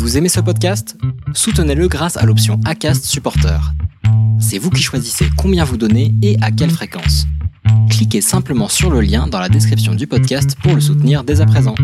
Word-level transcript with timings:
Vous 0.00 0.16
aimez 0.16 0.30
ce 0.30 0.40
podcast? 0.40 0.96
Soutenez-le 1.34 1.86
grâce 1.86 2.16
à 2.16 2.24
l'option 2.24 2.58
ACAST 2.64 3.04
Supporter. 3.04 3.60
C'est 4.40 4.56
vous 4.56 4.70
qui 4.70 4.82
choisissez 4.82 5.26
combien 5.36 5.62
vous 5.62 5.76
donnez 5.76 6.14
et 6.22 6.38
à 6.40 6.50
quelle 6.50 6.70
fréquence. 6.70 7.26
Cliquez 7.90 8.22
simplement 8.22 8.68
sur 8.68 8.90
le 8.90 9.02
lien 9.02 9.26
dans 9.26 9.38
la 9.38 9.50
description 9.50 9.94
du 9.94 10.06
podcast 10.06 10.56
pour 10.62 10.74
le 10.74 10.80
soutenir 10.80 11.22
dès 11.22 11.42
à 11.42 11.46
présent. 11.46 11.74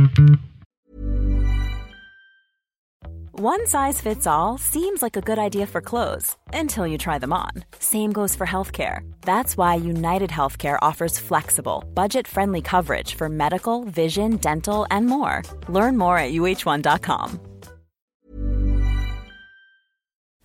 One 3.38 3.66
size 3.66 4.00
fits 4.00 4.26
all 4.26 4.56
seems 4.58 5.02
like 5.02 5.18
a 5.18 5.20
good 5.20 5.38
idea 5.38 5.66
for 5.66 5.82
clothes 5.82 6.36
until 6.54 6.86
you 6.86 6.96
try 6.96 7.18
them 7.18 7.34
on. 7.34 7.64
Same 7.80 8.12
goes 8.14 8.34
for 8.34 8.46
healthcare. 8.46 9.00
That's 9.26 9.58
why 9.58 9.74
United 9.74 10.30
Healthcare 10.30 10.78
offers 10.80 11.18
flexible, 11.18 11.84
budget 11.94 12.26
friendly 12.26 12.62
coverage 12.62 13.14
for 13.14 13.28
medical, 13.28 13.84
vision, 13.84 14.38
dental, 14.38 14.86
and 14.90 15.04
more. 15.04 15.42
Learn 15.68 15.98
more 15.98 16.16
at 16.18 16.32
uh1.com. 16.32 17.40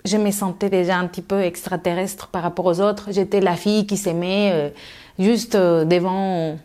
je 0.06 0.18
me 0.18 0.32
sentais 0.32 0.70
déjà 0.70 0.98
un 0.98 1.08
petit 1.08 1.22
peu 1.22 1.42
extraterrestre 1.42 2.28
par 2.28 2.44
rapport 2.44 2.66
aux 2.66 2.82
autres. 2.82 3.10
J'étais 3.12 3.42
la 3.42 3.56
fille 3.56 3.86
qui 3.86 3.98
s'aimait 3.98 4.52
euh, 4.54 4.70
juste 5.20 5.56
euh, 5.56 5.86
devant, 5.86 6.58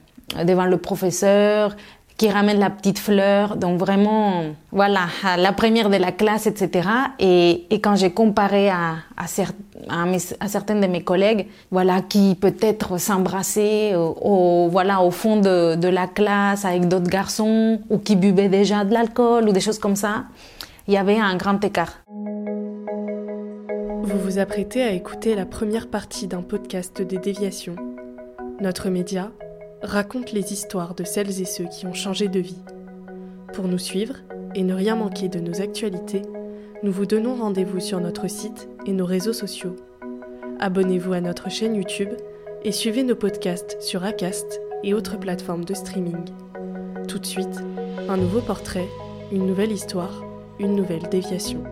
devant 0.45 0.65
le 0.65 0.77
professeur, 0.79 1.77
qui 2.17 2.31
ramène 2.31 2.59
la 2.59 2.71
petite 2.71 2.99
fleur. 2.99 3.57
Donc 3.57 3.79
vraiment, 3.79 4.45
voilà, 4.73 5.07
la 5.37 5.53
première 5.53 5.91
de 5.91 5.97
la 5.97 6.12
classe, 6.12 6.47
etc. 6.47 6.89
Et, 7.19 7.67
quand 7.83 7.95
j'ai 7.97 8.11
comparé 8.11 8.71
à, 8.71 8.97
certaines 9.27 10.81
de 10.81 10.87
mes 10.87 11.03
collègues, 11.03 11.47
voilà, 11.71 12.01
qui 12.01 12.34
peut-être 12.41 12.98
s'embrassaient 12.98 13.95
au, 13.95 14.71
au, 14.73 15.11
fond 15.11 15.41
de 15.41 15.89
la 15.89 16.07
classe 16.07 16.65
avec 16.65 16.89
d'autres 16.89 17.11
garçons, 17.11 17.81
ou 17.91 17.98
qui 17.98 18.17
buvaient 18.17 18.48
déjà 18.48 18.84
de 18.84 18.95
l'alcool, 18.95 19.48
ou 19.48 19.53
des 19.53 19.61
choses 19.61 19.79
comme 19.79 19.97
ça, 19.97 20.25
il 20.89 20.95
y 20.95 20.97
avait 20.97 21.19
un 21.19 21.37
grand 21.37 21.62
écart. 21.62 21.93
Vous 24.06 24.20
vous 24.20 24.38
apprêtez 24.38 24.84
à 24.84 24.92
écouter 24.92 25.34
la 25.34 25.44
première 25.44 25.89
partie 25.89 26.28
d'un 26.28 26.42
podcast 26.42 27.03
des 27.03 27.19
déviations. 27.19 27.75
Notre 28.61 28.89
média 28.89 29.33
raconte 29.83 30.31
les 30.31 30.53
histoires 30.53 30.94
de 30.94 31.03
celles 31.03 31.41
et 31.41 31.44
ceux 31.44 31.64
qui 31.64 31.86
ont 31.86 31.92
changé 31.92 32.28
de 32.28 32.39
vie. 32.39 32.62
Pour 33.53 33.66
nous 33.66 33.78
suivre 33.78 34.14
et 34.55 34.62
ne 34.62 34.75
rien 34.75 34.94
manquer 34.94 35.28
de 35.28 35.41
nos 35.41 35.61
actualités, 35.61 36.22
nous 36.84 36.92
vous 36.92 37.05
donnons 37.05 37.34
rendez-vous 37.34 37.81
sur 37.81 37.98
notre 37.98 38.28
site 38.31 38.69
et 38.86 38.92
nos 38.92 39.06
réseaux 39.06 39.33
sociaux. 39.33 39.75
Abonnez-vous 40.61 41.12
à 41.12 41.20
notre 41.20 41.50
chaîne 41.50 41.75
YouTube 41.75 42.11
et 42.62 42.70
suivez 42.70 43.03
nos 43.03 43.16
podcasts 43.16 43.77
sur 43.83 44.05
Acast 44.05 44.61
et 44.84 44.94
autres 44.94 45.19
plateformes 45.19 45.64
de 45.64 45.75
streaming. 45.75 46.27
Tout 47.09 47.19
de 47.19 47.27
suite, 47.27 47.59
un 48.09 48.19
nouveau 48.19 48.41
portrait, 48.41 48.86
une 49.33 49.47
nouvelle 49.47 49.72
histoire, 49.72 50.25
une 50.61 50.77
nouvelle 50.77 51.09
déviation. 51.11 51.64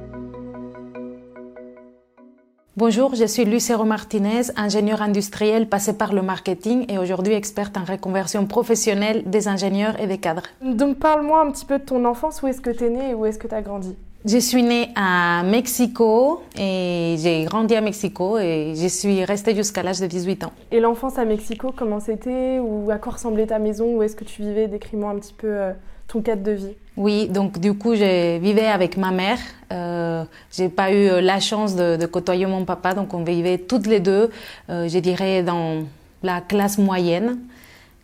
Bonjour, 2.76 3.14
je 3.14 3.24
suis 3.24 3.44
Lucero 3.44 3.84
Martinez, 3.84 4.50
ingénieure 4.56 5.00
industrielle 5.00 5.68
passée 5.68 5.96
par 5.96 6.12
le 6.12 6.22
marketing 6.22 6.86
et 6.88 6.98
aujourd'hui 6.98 7.32
experte 7.34 7.76
en 7.76 7.84
reconversion 7.84 8.46
professionnelle 8.46 9.22
des 9.26 9.46
ingénieurs 9.46 10.00
et 10.00 10.08
des 10.08 10.18
cadres. 10.18 10.42
Donc 10.60 10.98
parle-moi 10.98 11.40
un 11.40 11.52
petit 11.52 11.66
peu 11.66 11.78
de 11.78 11.84
ton 11.84 12.04
enfance, 12.04 12.42
où 12.42 12.48
est-ce 12.48 12.60
que 12.60 12.70
tu 12.70 12.82
es 12.82 12.90
née 12.90 13.10
et 13.10 13.14
où 13.14 13.26
est-ce 13.26 13.38
que 13.38 13.46
tu 13.46 13.54
as 13.54 13.62
grandi? 13.62 13.94
Je 14.24 14.38
suis 14.38 14.64
née 14.64 14.88
à 14.96 15.44
Mexico 15.44 16.42
et 16.58 17.14
j'ai 17.16 17.44
grandi 17.44 17.76
à 17.76 17.80
Mexico 17.80 18.38
et 18.38 18.72
je 18.74 18.88
suis 18.88 19.24
restée 19.24 19.54
jusqu'à 19.54 19.84
l'âge 19.84 20.00
de 20.00 20.06
18 20.08 20.42
ans. 20.42 20.52
Et 20.72 20.80
l'enfance 20.80 21.16
à 21.16 21.24
Mexico, 21.24 21.72
comment 21.76 22.00
c'était? 22.00 22.58
Ou 22.58 22.90
à 22.90 22.98
quoi 22.98 23.12
ressemblait 23.12 23.46
ta 23.46 23.60
maison? 23.60 23.98
Où 23.98 24.02
est-ce 24.02 24.16
que 24.16 24.24
tu 24.24 24.42
vivais? 24.42 24.66
Décris-moi 24.66 25.10
un 25.10 25.20
petit 25.20 25.34
peu 25.34 25.46
euh, 25.46 25.72
ton 26.08 26.22
cadre 26.22 26.42
de 26.42 26.50
vie 26.50 26.74
Oui, 26.96 27.28
donc 27.28 27.58
du 27.58 27.74
coup, 27.74 27.96
je 27.96 28.38
vivais 28.38 28.66
avec 28.66 28.96
ma 28.96 29.10
mère. 29.10 29.38
Euh, 29.72 30.24
j'ai 30.52 30.68
pas 30.68 30.92
eu 30.92 31.20
la 31.20 31.40
chance 31.40 31.74
de, 31.74 31.96
de, 31.96 32.06
côtoyer 32.06 32.46
mon 32.46 32.64
papa, 32.64 32.94
donc 32.94 33.12
on 33.14 33.24
vivait 33.24 33.58
toutes 33.58 33.86
les 33.86 33.98
deux, 33.98 34.30
euh, 34.70 34.88
je 34.88 34.98
dirais, 35.00 35.42
dans 35.42 35.84
la 36.22 36.40
classe 36.40 36.78
moyenne. 36.78 37.38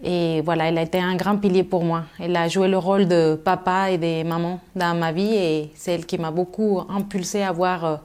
Et 0.03 0.41
voilà, 0.43 0.69
elle 0.69 0.79
a 0.79 0.83
été 0.83 0.99
un 0.99 1.15
grand 1.15 1.37
pilier 1.37 1.63
pour 1.63 1.85
moi. 1.85 2.05
Elle 2.19 2.35
a 2.35 2.49
joué 2.49 2.69
le 2.69 2.79
rôle 2.79 3.07
de 3.07 3.35
papa 3.35 3.91
et 3.91 3.99
de 3.99 4.27
maman 4.27 4.61
dans 4.75 4.99
ma 4.99 5.13
vie 5.13 5.35
et 5.35 5.71
c'est 5.75 5.93
elle 5.93 6.07
qui 6.07 6.19
m'a 6.19 6.31
beaucoup 6.31 6.81
impulsé 6.89 7.43
à 7.43 7.53
voir, 7.53 7.85
euh, 7.85 7.97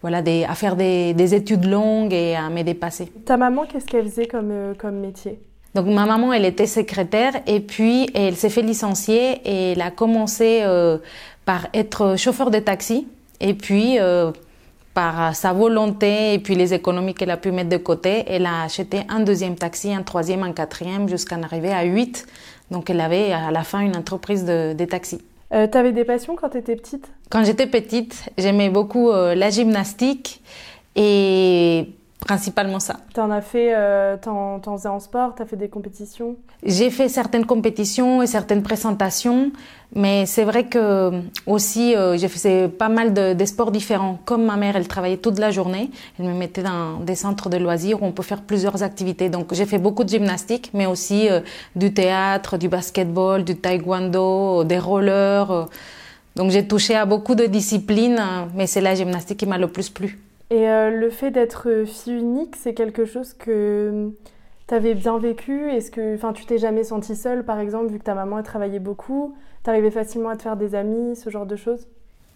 voilà, 0.00 0.22
à 0.48 0.54
faire 0.54 0.76
des, 0.76 1.12
des, 1.12 1.34
études 1.34 1.64
longues 1.64 2.12
et 2.12 2.36
à 2.36 2.48
me 2.50 2.62
dépasser. 2.62 3.06
Ta 3.24 3.36
maman, 3.36 3.64
qu'est-ce 3.66 3.86
qu'elle 3.86 4.08
faisait 4.08 4.26
comme, 4.26 4.50
euh, 4.52 4.74
comme 4.74 5.00
métier? 5.00 5.40
Donc 5.74 5.86
ma 5.86 6.06
maman, 6.06 6.32
elle 6.32 6.44
était 6.44 6.66
secrétaire 6.66 7.32
et 7.46 7.60
puis 7.60 8.08
elle 8.14 8.36
s'est 8.36 8.50
fait 8.50 8.62
licencier 8.62 9.40
et 9.44 9.72
elle 9.72 9.80
a 9.80 9.90
commencé 9.90 10.60
euh, 10.62 10.98
par 11.44 11.66
être 11.74 12.16
chauffeur 12.16 12.50
de 12.50 12.58
taxi 12.58 13.08
et 13.40 13.54
puis 13.54 13.98
euh, 13.98 14.30
par 14.94 15.34
sa 15.34 15.52
volonté 15.52 16.34
et 16.34 16.38
puis 16.38 16.54
les 16.54 16.72
économies 16.72 17.14
qu'elle 17.14 17.30
a 17.30 17.36
pu 17.36 17.50
mettre 17.50 17.70
de 17.70 17.76
côté, 17.76 18.24
elle 18.28 18.46
a 18.46 18.62
acheté 18.62 19.00
un 19.08 19.20
deuxième 19.20 19.56
taxi, 19.56 19.92
un 19.92 20.02
troisième, 20.02 20.44
un 20.44 20.52
quatrième 20.52 21.08
jusqu'à 21.08 21.36
en 21.36 21.42
arriver 21.42 21.72
à 21.72 21.82
huit. 21.82 22.26
Donc 22.70 22.88
elle 22.88 23.00
avait 23.00 23.32
à 23.32 23.50
la 23.50 23.64
fin 23.64 23.80
une 23.80 23.96
entreprise 23.96 24.44
de, 24.44 24.74
de 24.74 24.84
taxi. 24.84 25.20
Euh, 25.52 25.66
tu 25.70 25.76
avais 25.76 25.92
des 25.92 26.04
passions 26.04 26.36
quand 26.36 26.50
tu 26.50 26.58
étais 26.58 26.76
petite? 26.76 27.10
Quand 27.30 27.44
j'étais 27.44 27.66
petite, 27.66 28.30
j'aimais 28.38 28.70
beaucoup 28.70 29.10
euh, 29.10 29.34
la 29.34 29.50
gymnastique 29.50 30.40
et 30.96 31.88
principalement 32.24 32.80
ça. 32.80 32.96
T'en 33.12 33.30
as 33.30 33.42
fait, 33.42 33.74
euh, 33.74 34.16
t'en, 34.16 34.58
t'en 34.58 34.76
faisais 34.76 34.88
en 34.88 34.98
sport, 34.98 35.34
t'as 35.34 35.44
fait 35.44 35.56
des 35.56 35.68
compétitions? 35.68 36.36
J'ai 36.64 36.90
fait 36.90 37.08
certaines 37.08 37.44
compétitions 37.44 38.22
et 38.22 38.26
certaines 38.26 38.62
présentations, 38.62 39.52
mais 39.94 40.24
c'est 40.24 40.44
vrai 40.44 40.64
que 40.64 41.10
aussi 41.46 41.94
euh, 41.94 42.16
j'ai 42.16 42.28
fait 42.28 42.68
pas 42.68 42.88
mal 42.88 43.12
de, 43.12 43.34
de, 43.34 43.44
sports 43.44 43.70
différents. 43.70 44.18
Comme 44.24 44.46
ma 44.46 44.56
mère, 44.56 44.74
elle 44.74 44.88
travaillait 44.88 45.18
toute 45.18 45.38
la 45.38 45.50
journée, 45.50 45.90
elle 46.18 46.24
me 46.24 46.32
mettait 46.32 46.62
dans 46.62 47.00
des 47.00 47.14
centres 47.14 47.50
de 47.50 47.58
loisirs 47.58 48.02
où 48.02 48.06
on 48.06 48.12
peut 48.12 48.22
faire 48.22 48.40
plusieurs 48.42 48.82
activités. 48.82 49.28
Donc 49.28 49.52
j'ai 49.52 49.66
fait 49.66 49.78
beaucoup 49.78 50.04
de 50.04 50.08
gymnastique, 50.08 50.70
mais 50.72 50.86
aussi 50.86 51.28
euh, 51.28 51.40
du 51.76 51.92
théâtre, 51.92 52.56
du 52.56 52.68
basketball, 52.68 53.44
du 53.44 53.56
taekwondo, 53.56 54.64
des 54.64 54.78
rollers. 54.78 55.68
donc 56.36 56.50
j'ai 56.50 56.66
touché 56.66 56.94
à 56.94 57.04
beaucoup 57.04 57.34
de 57.34 57.44
disciplines, 57.44 58.22
mais 58.54 58.66
c'est 58.66 58.80
la 58.80 58.94
gymnastique 58.94 59.38
qui 59.40 59.46
m'a 59.46 59.58
le 59.58 59.68
plus 59.68 59.90
plu. 59.90 60.23
Et 60.50 60.68
euh, 60.68 60.90
le 60.90 61.10
fait 61.10 61.30
d'être 61.30 61.84
fille 61.86 62.14
unique, 62.14 62.56
c'est 62.56 62.74
quelque 62.74 63.04
chose 63.04 63.32
que 63.32 64.10
tu 64.68 64.74
avais 64.74 64.94
bien 64.94 65.18
vécu? 65.18 65.70
Est-ce 65.70 65.90
que 65.90 66.32
tu 66.32 66.44
t'es 66.44 66.58
jamais 66.58 66.84
sentie 66.84 67.16
seule, 67.16 67.44
par 67.44 67.58
exemple, 67.58 67.90
vu 67.90 67.98
que 67.98 68.04
ta 68.04 68.14
maman 68.14 68.36
a 68.36 68.42
travaillé 68.42 68.78
beaucoup? 68.78 69.34
Tu 69.62 69.70
arrivais 69.70 69.90
facilement 69.90 70.28
à 70.28 70.36
te 70.36 70.42
faire 70.42 70.56
des 70.56 70.74
amis, 70.74 71.16
ce 71.16 71.30
genre 71.30 71.46
de 71.46 71.56
choses? 71.56 71.86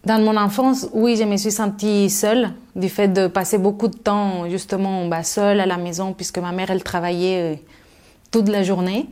Dans 0.04 0.20
mon 0.22 0.36
enfance, 0.36 0.88
oui, 0.92 1.16
je 1.16 1.24
me 1.24 1.36
suis 1.36 1.50
sentie 1.50 2.08
seule, 2.08 2.50
du 2.76 2.88
fait 2.88 3.08
de 3.08 3.26
passer 3.26 3.58
beaucoup 3.58 3.88
de 3.88 3.96
temps 3.96 4.48
justement 4.48 5.06
bah, 5.06 5.22
seule 5.22 5.60
à 5.60 5.66
la 5.66 5.76
maison, 5.76 6.12
puisque 6.12 6.38
ma 6.38 6.52
mère, 6.52 6.70
elle 6.70 6.84
travaillait 6.84 7.54
euh, 7.54 7.56
toute 8.30 8.48
la 8.48 8.62
journée. 8.62 9.06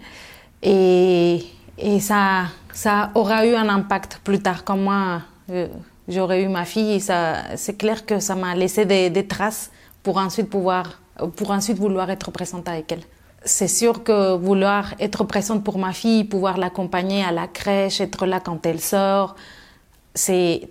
Et, 0.62 1.40
et 1.78 2.00
ça, 2.00 2.44
ça 2.72 3.10
aura 3.14 3.46
eu 3.46 3.54
un 3.54 3.68
impact 3.68 4.20
plus 4.24 4.40
tard, 4.40 4.64
comme 4.64 4.82
moi. 4.82 5.22
Euh, 5.50 5.68
j'aurais 6.08 6.42
eu 6.42 6.48
ma 6.48 6.64
fille 6.64 6.94
et 6.94 7.00
ça, 7.00 7.56
c'est 7.56 7.76
clair 7.76 8.06
que 8.06 8.20
ça 8.20 8.34
m'a 8.34 8.54
laissé 8.54 8.84
des, 8.84 9.26
traces 9.26 9.70
pour 10.02 10.18
ensuite 10.18 10.48
pouvoir, 10.48 11.00
pour 11.36 11.50
ensuite 11.50 11.78
vouloir 11.78 12.10
être 12.10 12.30
présente 12.30 12.68
avec 12.68 12.90
elle. 12.92 13.02
C'est 13.44 13.68
sûr 13.68 14.02
que 14.02 14.34
vouloir 14.36 14.94
être 14.98 15.24
présente 15.24 15.62
pour 15.62 15.78
ma 15.78 15.92
fille, 15.92 16.24
pouvoir 16.24 16.58
l'accompagner 16.58 17.22
à 17.22 17.32
la 17.32 17.46
crèche, 17.46 18.00
être 18.00 18.26
là 18.26 18.40
quand 18.40 18.64
elle 18.66 18.80
sort, 18.80 19.36
c'est 20.14 20.68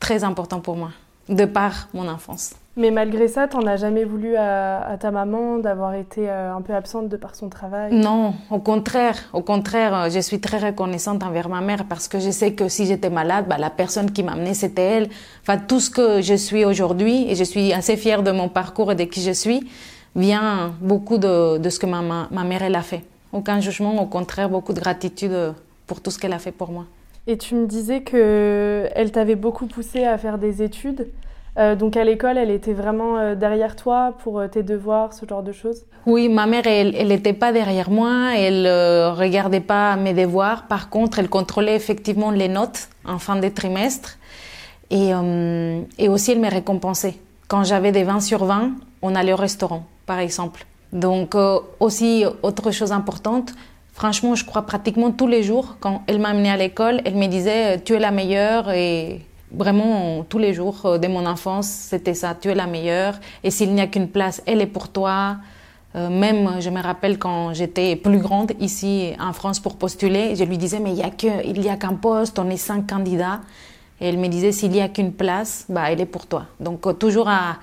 très 0.00 0.24
important 0.24 0.60
pour 0.60 0.76
moi, 0.76 0.90
de 1.28 1.44
par 1.44 1.88
mon 1.94 2.08
enfance. 2.08 2.52
Mais 2.78 2.90
malgré 2.90 3.26
ça, 3.26 3.48
t'en 3.48 3.66
as 3.66 3.78
jamais 3.78 4.04
voulu 4.04 4.36
à, 4.36 4.86
à 4.86 4.98
ta 4.98 5.10
maman 5.10 5.56
d'avoir 5.56 5.94
été 5.94 6.28
euh, 6.28 6.54
un 6.54 6.60
peu 6.60 6.74
absente 6.74 7.08
de 7.08 7.16
par 7.16 7.34
son 7.34 7.48
travail? 7.48 7.94
Non, 7.94 8.34
au 8.50 8.58
contraire. 8.58 9.16
Au 9.32 9.40
contraire, 9.40 10.10
je 10.10 10.20
suis 10.20 10.40
très 10.40 10.58
reconnaissante 10.58 11.22
envers 11.22 11.48
ma 11.48 11.62
mère 11.62 11.86
parce 11.88 12.06
que 12.06 12.20
je 12.20 12.30
sais 12.30 12.52
que 12.52 12.68
si 12.68 12.84
j'étais 12.84 13.08
malade, 13.08 13.46
bah, 13.48 13.56
la 13.56 13.70
personne 13.70 14.10
qui 14.10 14.22
m'amenait, 14.22 14.52
c'était 14.52 14.82
elle. 14.82 15.08
Enfin, 15.40 15.56
tout 15.56 15.80
ce 15.80 15.88
que 15.88 16.20
je 16.20 16.34
suis 16.34 16.66
aujourd'hui, 16.66 17.30
et 17.30 17.34
je 17.34 17.44
suis 17.44 17.72
assez 17.72 17.96
fière 17.96 18.22
de 18.22 18.30
mon 18.30 18.50
parcours 18.50 18.92
et 18.92 18.94
de 18.94 19.04
qui 19.04 19.22
je 19.22 19.32
suis, 19.32 19.66
vient 20.14 20.74
beaucoup 20.82 21.16
de, 21.16 21.56
de 21.56 21.70
ce 21.70 21.78
que 21.78 21.86
ma, 21.86 22.02
ma, 22.02 22.28
ma 22.30 22.44
mère, 22.44 22.62
elle 22.62 22.74
a 22.74 22.82
fait. 22.82 23.04
Aucun 23.32 23.58
jugement, 23.60 24.00
au 24.02 24.06
contraire, 24.06 24.50
beaucoup 24.50 24.74
de 24.74 24.80
gratitude 24.80 25.54
pour 25.86 26.02
tout 26.02 26.10
ce 26.10 26.18
qu'elle 26.18 26.34
a 26.34 26.38
fait 26.38 26.52
pour 26.52 26.70
moi. 26.70 26.84
Et 27.28 27.38
tu 27.38 27.56
me 27.56 27.66
disais 27.66 28.02
qu'elle 28.02 29.10
t'avait 29.10 29.34
beaucoup 29.34 29.66
poussé 29.66 30.04
à 30.04 30.16
faire 30.16 30.38
des 30.38 30.62
études. 30.62 31.08
Euh, 31.58 31.74
donc 31.74 31.96
à 31.96 32.04
l'école, 32.04 32.36
elle 32.36 32.50
était 32.50 32.74
vraiment 32.74 33.16
euh, 33.16 33.34
derrière 33.34 33.76
toi 33.76 34.14
pour 34.22 34.38
euh, 34.38 34.46
tes 34.46 34.62
devoirs, 34.62 35.14
ce 35.14 35.24
genre 35.26 35.42
de 35.42 35.52
choses? 35.52 35.84
Oui, 36.04 36.28
ma 36.28 36.46
mère, 36.46 36.66
elle 36.66 37.08
n'était 37.08 37.32
pas 37.32 37.52
derrière 37.52 37.90
moi, 37.90 38.36
elle 38.36 38.62
ne 38.62 39.10
regardait 39.16 39.60
pas 39.60 39.96
mes 39.96 40.12
devoirs. 40.12 40.66
Par 40.68 40.90
contre, 40.90 41.18
elle 41.18 41.28
contrôlait 41.28 41.74
effectivement 41.74 42.30
les 42.30 42.48
notes 42.48 42.88
en 43.04 43.18
fin 43.18 43.36
de 43.36 43.48
trimestre. 43.48 44.18
Et, 44.90 45.10
et 45.98 46.08
aussi, 46.08 46.30
elle 46.30 46.38
me 46.38 46.48
récompensait. 46.48 47.16
Quand 47.48 47.64
j'avais 47.64 47.90
des 47.90 48.04
20 48.04 48.20
sur 48.20 48.44
20, 48.44 48.70
on 49.02 49.16
allait 49.16 49.32
au 49.32 49.36
restaurant, 49.36 49.84
par 50.04 50.20
exemple. 50.20 50.64
Donc 50.92 51.34
aussi, 51.80 52.24
autre 52.44 52.70
chose 52.70 52.92
importante, 52.92 53.52
franchement, 53.96 54.34
je 54.36 54.44
crois 54.44 54.62
pratiquement 54.62 55.10
tous 55.10 55.26
les 55.26 55.42
jours, 55.42 55.76
quand 55.80 56.02
elle 56.06 56.20
m'amenait 56.20 56.50
à 56.50 56.56
l'école, 56.56 57.00
elle 57.04 57.16
me 57.16 57.26
disait, 57.26 57.80
tu 57.80 57.94
es 57.94 57.98
la 57.98 58.12
meilleure 58.12 58.70
et 58.70 59.22
Vraiment, 59.52 60.24
tous 60.28 60.38
les 60.38 60.52
jours 60.52 60.98
de 60.98 61.06
mon 61.06 61.24
enfance, 61.24 61.68
c'était 61.68 62.14
ça. 62.14 62.34
Tu 62.38 62.48
es 62.48 62.54
la 62.54 62.66
meilleure. 62.66 63.14
Et 63.44 63.50
s'il 63.50 63.72
n'y 63.74 63.80
a 63.80 63.86
qu'une 63.86 64.08
place, 64.08 64.42
elle 64.44 64.60
est 64.60 64.66
pour 64.66 64.88
toi. 64.88 65.36
même, 65.94 66.60
je 66.60 66.68
me 66.68 66.82
rappelle 66.82 67.16
quand 67.16 67.54
j'étais 67.54 67.96
plus 67.96 68.18
grande 68.18 68.52
ici 68.60 69.14
en 69.20 69.32
France 69.32 69.60
pour 69.60 69.76
postuler, 69.76 70.34
je 70.36 70.44
lui 70.44 70.58
disais, 70.58 70.80
mais 70.80 70.90
il 70.92 71.60
n'y 71.60 71.70
a 71.70 71.76
qu'un 71.76 71.94
poste, 71.94 72.38
on 72.38 72.50
est 72.50 72.56
cinq 72.56 72.88
candidats. 72.88 73.40
Et 74.00 74.08
elle 74.08 74.18
me 74.18 74.28
disait, 74.28 74.52
s'il 74.52 74.72
n'y 74.72 74.82
a 74.82 74.88
qu'une 74.88 75.12
place, 75.12 75.64
bah, 75.68 75.90
elle 75.90 76.00
est 76.00 76.06
pour 76.06 76.26
toi. 76.26 76.46
Donc, 76.60 76.98
toujours 76.98 77.28
à, 77.28 77.56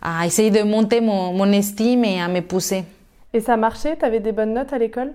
à 0.00 0.24
essayer 0.24 0.50
de 0.50 0.62
monter 0.62 1.00
mon, 1.00 1.34
mon, 1.34 1.50
estime 1.52 2.04
et 2.04 2.20
à 2.22 2.28
me 2.28 2.40
pousser. 2.40 2.84
Et 3.34 3.40
ça 3.40 3.54
a 3.54 3.56
marché? 3.56 3.96
Tu 3.98 4.04
avais 4.04 4.20
des 4.20 4.32
bonnes 4.32 4.54
notes 4.54 4.72
à 4.72 4.78
l'école? 4.78 5.12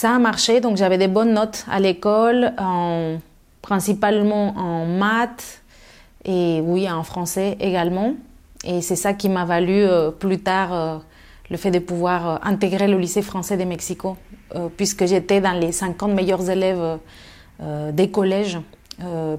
Ça 0.00 0.14
a 0.14 0.18
marché, 0.20 0.60
donc 0.60 0.76
j'avais 0.76 0.96
des 0.96 1.08
bonnes 1.08 1.32
notes 1.32 1.66
à 1.68 1.80
l'école, 1.80 2.52
en, 2.56 3.18
principalement 3.62 4.50
en 4.56 4.86
maths 4.86 5.60
et 6.24 6.60
oui, 6.62 6.88
en 6.88 7.02
français 7.02 7.56
également. 7.58 8.14
Et 8.62 8.80
c'est 8.80 8.94
ça 8.94 9.12
qui 9.12 9.28
m'a 9.28 9.44
valu 9.44 9.82
euh, 9.82 10.12
plus 10.12 10.38
tard 10.38 10.72
euh, 10.72 10.98
le 11.50 11.56
fait 11.56 11.72
de 11.72 11.80
pouvoir 11.80 12.28
euh, 12.28 12.36
intégrer 12.42 12.86
le 12.86 12.96
lycée 12.96 13.22
français 13.22 13.56
de 13.56 13.64
Mexico, 13.64 14.16
puisque 14.76 15.04
j'étais 15.04 15.40
dans 15.40 15.58
les 15.58 15.72
50 15.72 16.12
meilleurs 16.12 16.48
élèves 16.48 16.98
des 17.92 18.08
collèges 18.08 18.60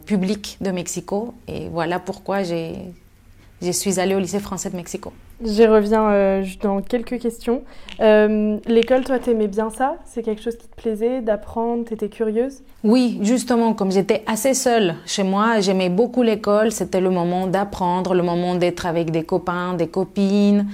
publics 0.06 0.57
de 0.59 0.71
Mexico. 0.71 1.35
Et 1.47 1.69
voilà 1.69 2.00
pourquoi 2.00 2.44
je 2.44 3.71
suis 3.71 3.97
allée 3.97 4.13
au 4.13 4.19
lycée 4.19 4.41
français 4.41 4.69
de 4.69 4.75
Mexico. 4.75 5.13
J'y 5.41 5.65
reviens 5.65 6.09
euh, 6.09 6.44
dans 6.62 6.81
quelques 6.81 7.18
questions. 7.18 7.63
Euh, 8.01 8.57
l'école, 8.68 9.06
toi, 9.06 9.19
t'aimais 9.19 9.47
bien 9.47 9.69
ça? 9.69 9.95
C'est 10.03 10.21
quelque 10.21 10.41
chose 10.41 10.57
qui 10.57 10.68
te 10.68 10.75
plaisait 10.75 11.21
d'apprendre? 11.21 11.86
T'étais 11.86 12.09
curieuse? 12.09 12.62
Oui, 12.83 13.19
justement, 13.21 13.74
comme 13.74 13.89
j'étais 13.89 14.21
assez 14.27 14.53
seule 14.53 14.95
chez 15.06 15.24
moi, 15.24 15.62
j'aimais 15.62 15.89
beaucoup 15.89 16.24
l'école. 16.24 16.74
C'était 16.74 17.00
le 17.00 17.09
moment 17.09 17.47
d'apprendre, 17.47 18.13
le 18.13 18.24
moment 18.24 18.56
d'être 18.56 18.86
avec 18.86 19.12
des 19.12 19.24
copains, 19.24 19.75
des 19.75 19.88
copines. 19.88 20.68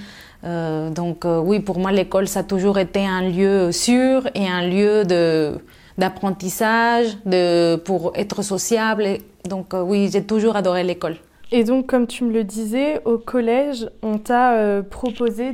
Euh, 0.43 0.89
donc 0.89 1.25
oui, 1.25 1.59
pour 1.59 1.77
moi, 1.77 1.91
l'école, 1.91 2.27
ça 2.27 2.39
a 2.39 2.43
toujours 2.43 2.79
été 2.79 3.05
un 3.05 3.21
lieu 3.21 3.71
sûr 3.71 4.27
et 4.33 4.47
un 4.47 4.67
lieu 4.67 5.05
de 5.05 5.59
d'apprentissage, 5.97 7.17
de 7.25 7.77
pour 7.77 8.13
être 8.15 8.41
sociable. 8.41 9.05
Donc 9.47 9.73
oui, 9.73 10.09
j'ai 10.11 10.23
toujours 10.23 10.55
adoré 10.55 10.83
l'école. 10.83 11.17
Et 11.51 11.63
donc, 11.63 11.87
comme 11.87 12.07
tu 12.07 12.23
me 12.23 12.31
le 12.31 12.43
disais, 12.43 13.01
au 13.05 13.17
collège, 13.17 13.89
on 14.01 14.17
t'a 14.17 14.53
euh, 14.53 14.81
proposé 14.81 15.53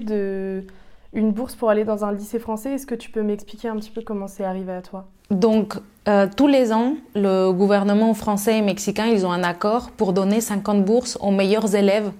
une 1.13 1.31
bourse 1.31 1.55
pour 1.55 1.69
aller 1.69 1.83
dans 1.83 2.05
un 2.05 2.13
lycée 2.13 2.39
français. 2.39 2.73
Est-ce 2.73 2.85
que 2.85 2.95
tu 2.95 3.11
peux 3.11 3.21
m'expliquer 3.21 3.67
un 3.67 3.75
petit 3.75 3.89
peu 3.89 4.01
comment 4.01 4.27
c'est 4.27 4.45
arrivé 4.45 4.71
à 4.71 4.81
toi? 4.81 5.05
Donc, 5.29 5.75
euh, 6.07 6.27
tous 6.35 6.47
les 6.47 6.73
ans, 6.73 6.95
le 7.15 7.51
gouvernement 7.51 8.13
français 8.13 8.57
et 8.57 8.61
mexicain, 8.61 9.07
ils 9.07 9.25
ont 9.25 9.31
un 9.31 9.43
accord 9.43 9.91
pour 9.91 10.13
donner 10.13 10.41
50 10.41 10.83
bourses 10.83 11.17
aux 11.21 11.31
meilleurs 11.31 11.75
élèves 11.75 12.11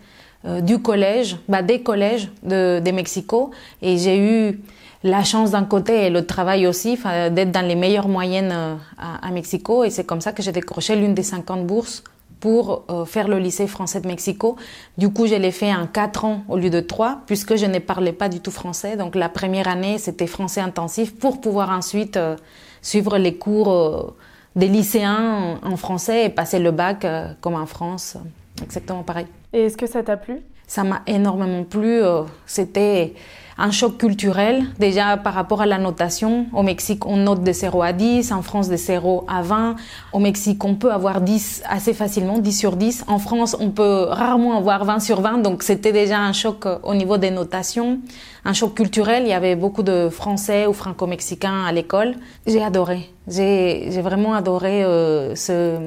euh, 0.46 0.60
du 0.60 0.80
collège, 0.80 1.38
bah, 1.48 1.62
des 1.62 1.82
collèges 1.82 2.30
de, 2.44 2.80
de 2.80 2.92
Mexico. 2.92 3.52
Et 3.82 3.98
j'ai 3.98 4.18
eu 4.18 4.60
la 5.04 5.24
chance 5.24 5.52
d'un 5.52 5.64
côté 5.64 6.06
et 6.06 6.10
le 6.10 6.26
travail 6.26 6.68
aussi 6.68 6.96
d'être 7.32 7.52
dans 7.52 7.66
les 7.68 7.76
meilleures 7.76 8.08
moyennes 8.08 8.54
à 9.00 9.32
Mexico. 9.32 9.84
Et 9.84 9.90
c'est 9.90 10.04
comme 10.04 10.22
ça 10.22 10.32
que 10.32 10.44
j'ai 10.44 10.52
décroché 10.52 10.96
l'une 10.96 11.16
des 11.16 11.24
50 11.24 11.66
bourses 11.66 12.04
pour 12.42 12.84
euh, 12.90 13.06
faire 13.06 13.30
le 13.30 13.40
lycée 13.40 13.68
français 13.68 14.02
de 14.02 14.08
Mexico. 14.08 14.58
Du 14.98 15.10
coup, 15.14 15.28
je 15.28 15.36
l'ai 15.36 15.52
fait 15.52 15.74
en 15.74 15.88
quatre 15.88 16.26
ans 16.26 16.44
au 16.50 16.58
lieu 16.58 16.70
de 16.70 16.82
trois, 16.82 17.22
puisque 17.28 17.56
je 17.56 17.68
ne 17.68 17.80
parlais 17.80 18.12
pas 18.12 18.28
du 18.28 18.42
tout 18.42 18.52
français. 18.52 18.98
Donc 18.98 19.16
la 19.16 19.30
première 19.30 19.70
année, 19.70 19.98
c'était 19.98 20.28
français 20.28 20.60
intensif 20.60 21.16
pour 21.18 21.40
pouvoir 21.40 21.70
ensuite 21.70 22.18
euh, 22.18 22.36
suivre 22.82 23.18
les 23.18 23.36
cours 23.36 23.72
euh, 23.72 24.14
des 24.58 24.68
lycéens 24.68 25.60
en 25.64 25.78
français 25.78 26.26
et 26.26 26.30
passer 26.30 26.60
le 26.60 26.72
bac 26.72 27.08
comme 27.40 27.56
en 27.56 27.66
France. 27.66 28.18
Exactement 28.62 29.04
pareil. 29.04 29.28
Et 29.54 29.66
est-ce 29.66 29.78
que 29.78 29.88
ça 29.88 30.04
t'a 30.04 30.18
plu? 30.18 30.42
Ça 30.68 30.84
m'a 30.84 31.04
énormément 31.08 31.64
plu. 31.64 32.02
C'était 32.46 33.14
un 33.62 33.70
choc 33.70 33.98
culturel, 33.98 34.66
déjà 34.80 35.18
par 35.18 35.36
rapport 35.36 35.62
à 35.62 35.68
la 35.68 35.78
notation. 35.78 36.48
Au 36.52 36.64
Mexique, 36.64 37.06
on 37.06 37.18
note 37.18 37.44
de 37.44 37.52
0 37.52 37.84
à 37.84 37.94
10, 37.94 38.32
en 38.32 38.42
France 38.42 38.70
de 38.70 38.76
0 38.76 39.26
à 39.28 39.44
20. 39.44 39.76
Au 40.14 40.20
Mexique, 40.20 40.64
on 40.66 40.74
peut 40.74 40.92
avoir 40.92 41.22
10 41.22 41.62
assez 41.70 41.94
facilement, 41.94 42.40
10 42.40 42.52
sur 42.52 42.76
10. 42.76 43.06
En 43.08 43.20
France, 43.20 43.56
on 43.60 43.70
peut 43.70 44.08
rarement 44.10 44.58
avoir 44.58 44.84
20 44.84 45.00
sur 45.00 45.22
20, 45.22 45.38
donc 45.40 45.62
c'était 45.62 45.92
déjà 45.92 46.18
un 46.18 46.34
choc 46.34 46.66
euh, 46.66 46.80
au 46.82 46.96
niveau 46.96 47.18
des 47.18 47.30
notations, 47.30 48.00
un 48.46 48.54
choc 48.54 48.74
culturel. 48.74 49.24
Il 49.24 49.30
y 49.30 49.34
avait 49.34 49.56
beaucoup 49.56 49.84
de 49.84 50.10
Français 50.10 50.66
ou 50.66 50.74
Franco-Mexicains 50.74 51.64
à 51.64 51.72
l'école. 51.72 52.16
J'ai 52.48 52.64
adoré, 52.64 53.12
j'ai 53.28 54.02
vraiment 54.02 54.34
adoré 54.34 54.84
euh, 54.84 55.36
ce 55.36 55.78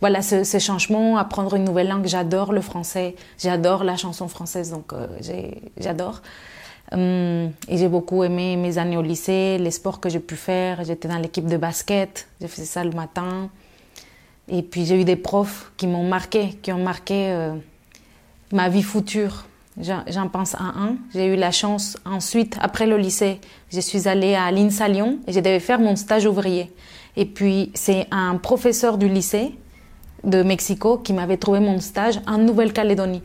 voilà 0.00 0.20
ce, 0.20 0.44
ce, 0.44 0.58
changement, 0.58 1.16
apprendre 1.16 1.54
une 1.54 1.64
nouvelle 1.64 1.88
langue. 1.88 2.06
J'adore 2.06 2.52
le 2.52 2.60
français, 2.60 3.14
j'adore 3.38 3.84
la 3.84 3.96
chanson 3.96 4.26
française, 4.28 4.70
donc 4.70 4.92
euh, 4.92 5.06
j'adore. 5.78 6.20
Hum, 6.92 7.50
et 7.68 7.78
j'ai 7.78 7.88
beaucoup 7.88 8.22
aimé 8.24 8.56
mes 8.56 8.78
années 8.78 8.96
au 8.96 9.02
lycée, 9.02 9.58
les 9.58 9.70
sports 9.70 10.00
que 10.00 10.08
j'ai 10.08 10.20
pu 10.20 10.36
faire. 10.36 10.84
J'étais 10.84 11.08
dans 11.08 11.18
l'équipe 11.18 11.46
de 11.46 11.56
basket, 11.56 12.28
j'ai 12.40 12.48
fait 12.48 12.64
ça 12.64 12.84
le 12.84 12.90
matin. 12.90 13.50
Et 14.48 14.62
puis 14.62 14.84
j'ai 14.84 15.00
eu 15.00 15.04
des 15.04 15.16
profs 15.16 15.72
qui 15.76 15.86
m'ont 15.86 16.06
marqué, 16.06 16.58
qui 16.62 16.72
ont 16.72 16.82
marqué 16.82 17.30
euh, 17.30 17.54
ma 18.52 18.68
vie 18.68 18.82
future. 18.82 19.46
J'en 19.80 20.28
pense 20.28 20.54
à 20.54 20.62
un. 20.62 20.96
J'ai 21.12 21.26
eu 21.26 21.36
la 21.36 21.50
chance 21.50 21.98
ensuite, 22.04 22.56
après 22.60 22.86
le 22.86 22.96
lycée, 22.96 23.40
je 23.72 23.80
suis 23.80 24.06
allée 24.06 24.36
à 24.36 24.52
l'INSA 24.52 24.86
Lyon 24.86 25.18
et 25.26 25.32
je 25.32 25.40
devais 25.40 25.58
faire 25.58 25.80
mon 25.80 25.96
stage 25.96 26.26
ouvrier. 26.26 26.70
Et 27.16 27.24
puis 27.24 27.72
c'est 27.74 28.06
un 28.12 28.36
professeur 28.36 28.98
du 28.98 29.08
lycée 29.08 29.52
de 30.22 30.42
Mexico 30.42 30.98
qui 30.98 31.12
m'avait 31.12 31.38
trouvé 31.38 31.58
mon 31.58 31.80
stage 31.80 32.20
en 32.26 32.38
Nouvelle-Calédonie. 32.38 33.22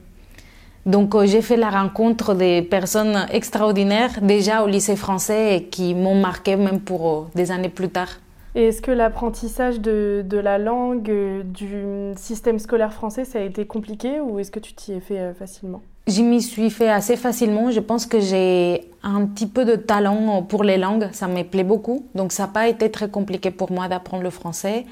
Donc 0.89 1.13
euh, 1.13 1.27
j'ai 1.27 1.43
fait 1.43 1.55
la 1.55 1.69
rencontre 1.69 2.33
des 2.33 2.63
personnes 2.63 3.27
extraordinaires 3.31 4.21
déjà 4.23 4.63
au 4.63 4.67
lycée 4.67 4.95
français 4.95 5.55
et 5.55 5.63
qui 5.65 5.93
m'ont 5.93 6.19
marqué 6.19 6.55
même 6.55 6.79
pour 6.79 7.07
euh, 7.07 7.27
des 7.35 7.51
années 7.51 7.69
plus 7.69 7.89
tard. 7.89 8.09
Et 8.55 8.69
est-ce 8.69 8.81
que 8.81 8.89
l'apprentissage 8.89 9.79
de, 9.79 10.25
de, 10.27 10.37
la 10.39 10.57
langue, 10.57 11.11
euh, 11.11 11.43
du 11.43 12.17
système 12.17 12.57
scolaire 12.57 12.91
français, 12.91 13.23
ça 13.23 13.37
a 13.37 13.43
été 13.43 13.65
compliqué 13.65 14.19
ou 14.19 14.39
est-ce 14.39 14.49
que 14.49 14.59
tu 14.59 14.73
t'y 14.73 14.93
es 14.93 14.99
fait 14.99 15.31
facilement? 15.37 15.83
J'y 16.07 16.23
m'y 16.23 16.41
suis 16.41 16.71
fait 16.71 16.89
assez 16.89 17.17
facilement. 17.17 17.69
Je 17.69 17.81
pense 17.81 18.07
que 18.07 18.19
j'ai 18.19 18.89
un 19.03 19.27
petit 19.27 19.45
peu 19.45 19.65
de 19.65 19.75
talent 19.75 20.41
pour 20.41 20.63
les 20.63 20.77
langues. 20.77 21.09
Ça 21.11 21.27
me 21.27 21.43
plaît 21.43 21.63
beaucoup. 21.63 22.03
Donc 22.15 22.31
ça 22.31 22.43
n'a 22.43 22.49
pas 22.49 22.67
été 22.67 22.89
très 22.89 23.09
compliqué 23.09 23.51
pour 23.51 23.71
moi 23.71 23.87
d'apprendre 23.89 24.23
le 24.23 24.31
français. 24.31 24.85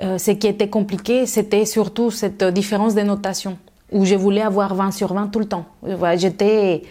ce 0.00 0.30
qui 0.32 0.48
était 0.48 0.68
compliqué, 0.68 1.26
c'était 1.26 1.64
surtout 1.64 2.10
cette 2.10 2.42
différence 2.42 2.96
de 2.96 3.02
notation 3.02 3.56
où 3.92 4.04
je 4.04 4.14
voulais 4.14 4.42
avoir 4.42 4.74
20 4.74 4.90
sur 4.90 5.12
20 5.12 5.28
tout 5.28 5.38
le 5.38 5.46
temps. 5.46 5.66
J'étais 6.16 6.82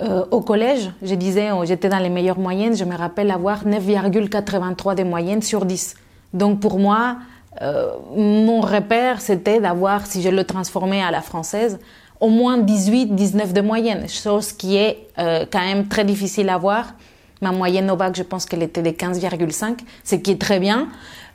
euh, 0.00 0.24
au 0.30 0.40
collège, 0.40 0.90
je 1.02 1.14
disais, 1.14 1.50
oh, 1.52 1.64
j'étais 1.64 1.88
dans 1.88 1.98
les 1.98 2.08
meilleures 2.08 2.38
moyennes, 2.38 2.76
je 2.76 2.84
me 2.84 2.96
rappelle 2.96 3.30
avoir 3.30 3.64
9,83 3.64 4.96
de 4.96 5.04
moyenne 5.04 5.42
sur 5.42 5.64
10. 5.64 5.94
Donc 6.32 6.60
pour 6.60 6.78
moi, 6.78 7.18
euh, 7.60 7.92
mon 8.16 8.60
repère, 8.60 9.20
c'était 9.20 9.60
d'avoir, 9.60 10.06
si 10.06 10.22
je 10.22 10.30
le 10.30 10.44
transformais 10.44 11.02
à 11.02 11.10
la 11.10 11.20
française, 11.20 11.78
au 12.20 12.28
moins 12.28 12.58
18, 12.58 13.14
19 13.14 13.52
de 13.52 13.60
moyenne, 13.60 14.08
chose 14.08 14.52
qui 14.52 14.76
est 14.76 15.08
euh, 15.18 15.44
quand 15.50 15.60
même 15.60 15.88
très 15.88 16.04
difficile 16.04 16.48
à 16.48 16.54
avoir. 16.54 16.94
Ma 17.42 17.50
moyenne 17.50 17.90
au 17.90 17.96
bac, 17.96 18.14
je 18.16 18.22
pense 18.22 18.46
qu'elle 18.46 18.62
était 18.62 18.82
de 18.82 18.90
15,5, 18.90 19.78
ce 20.04 20.14
qui 20.14 20.30
est 20.30 20.40
très 20.40 20.60
bien. 20.60 20.88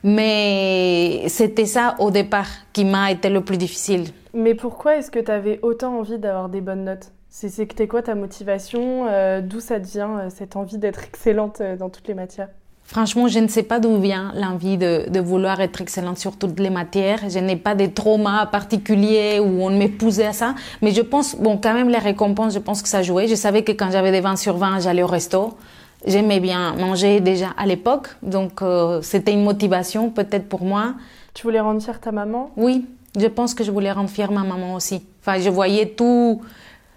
Mais 0.04 1.24
c'était 1.28 1.66
ça 1.66 1.96
au 2.00 2.12
départ 2.12 2.48
qui 2.72 2.86
m'a 2.86 3.12
été 3.12 3.30
le 3.30 3.42
plus 3.42 3.58
difficile. 3.58 4.06
Mais 4.38 4.54
pourquoi 4.54 4.98
est-ce 4.98 5.10
que 5.10 5.18
tu 5.18 5.32
avais 5.32 5.60
autant 5.64 5.98
envie 5.98 6.20
d'avoir 6.20 6.48
des 6.50 6.62
bonnes 6.62 6.84
notes? 6.84 7.12
C'est 7.28 7.50
t'es 7.74 7.88
quoi 7.88 8.04
ta 8.04 8.14
motivation? 8.14 9.08
Euh, 9.10 9.42
D'où 9.42 9.60
ça 9.60 9.80
te 9.80 9.88
vient 9.88 10.20
euh, 10.20 10.30
cette 10.30 10.56
envie 10.56 10.78
d'être 10.78 11.04
excellente 11.06 11.60
euh, 11.60 11.76
dans 11.76 11.90
toutes 11.90 12.08
les 12.08 12.14
matières? 12.14 12.50
Franchement, 12.84 13.28
je 13.28 13.40
ne 13.40 13.48
sais 13.48 13.64
pas 13.64 13.80
d'où 13.80 14.00
vient 14.00 14.32
l'envie 14.36 14.78
de, 14.78 15.10
de, 15.10 15.20
vouloir 15.20 15.60
être 15.60 15.82
excellente 15.82 16.20
sur 16.20 16.38
toutes 16.38 16.60
les 16.60 16.70
matières. 16.70 17.28
Je 17.28 17.40
n'ai 17.40 17.56
pas 17.56 17.74
de 17.74 17.88
trauma 17.88 18.46
particuliers 18.46 19.40
où 19.40 19.64
on 19.64 19.72
m'épousait 19.72 20.28
à 20.28 20.34
ça. 20.34 20.54
Mais 20.84 20.92
je 20.92 21.02
pense, 21.02 21.36
bon, 21.36 21.58
quand 21.58 21.74
même, 21.74 21.90
les 21.90 21.98
récompenses, 21.98 22.54
je 22.54 22.60
pense 22.60 22.84
que 22.84 22.90
ça 22.90 23.02
jouait. 23.02 23.28
Je 23.28 23.34
savais 23.36 23.64
que 23.64 23.72
quand 23.72 23.90
j'avais 23.90 24.12
des 24.12 24.22
20 24.22 24.36
sur 24.36 24.56
20, 24.56 24.82
j'allais 24.82 25.02
au 25.02 25.08
resto. 25.08 25.58
J'aimais 26.06 26.40
bien 26.40 26.76
manger 26.76 27.22
déjà 27.22 27.48
à 27.58 27.66
l'époque. 27.66 28.10
Donc, 28.22 28.62
c'était 29.02 29.34
une 29.34 29.44
motivation 29.44 30.12
peut-être 30.12 30.48
pour 30.48 30.64
moi. 30.64 30.94
Tu 31.34 31.42
voulais 31.42 31.60
rendre 31.60 31.82
fière 31.82 32.00
ta 32.00 32.12
maman? 32.12 32.52
Oui, 32.56 32.86
je 33.18 33.28
pense 33.28 33.54
que 33.54 33.64
je 33.64 33.72
voulais 33.72 33.92
rendre 33.92 34.10
fière 34.10 34.32
ma 34.32 34.44
maman 34.44 34.76
aussi. 34.76 35.06
Enfin, 35.22 35.40
je 35.40 35.50
voyais 35.50 35.88
tout, 35.88 36.42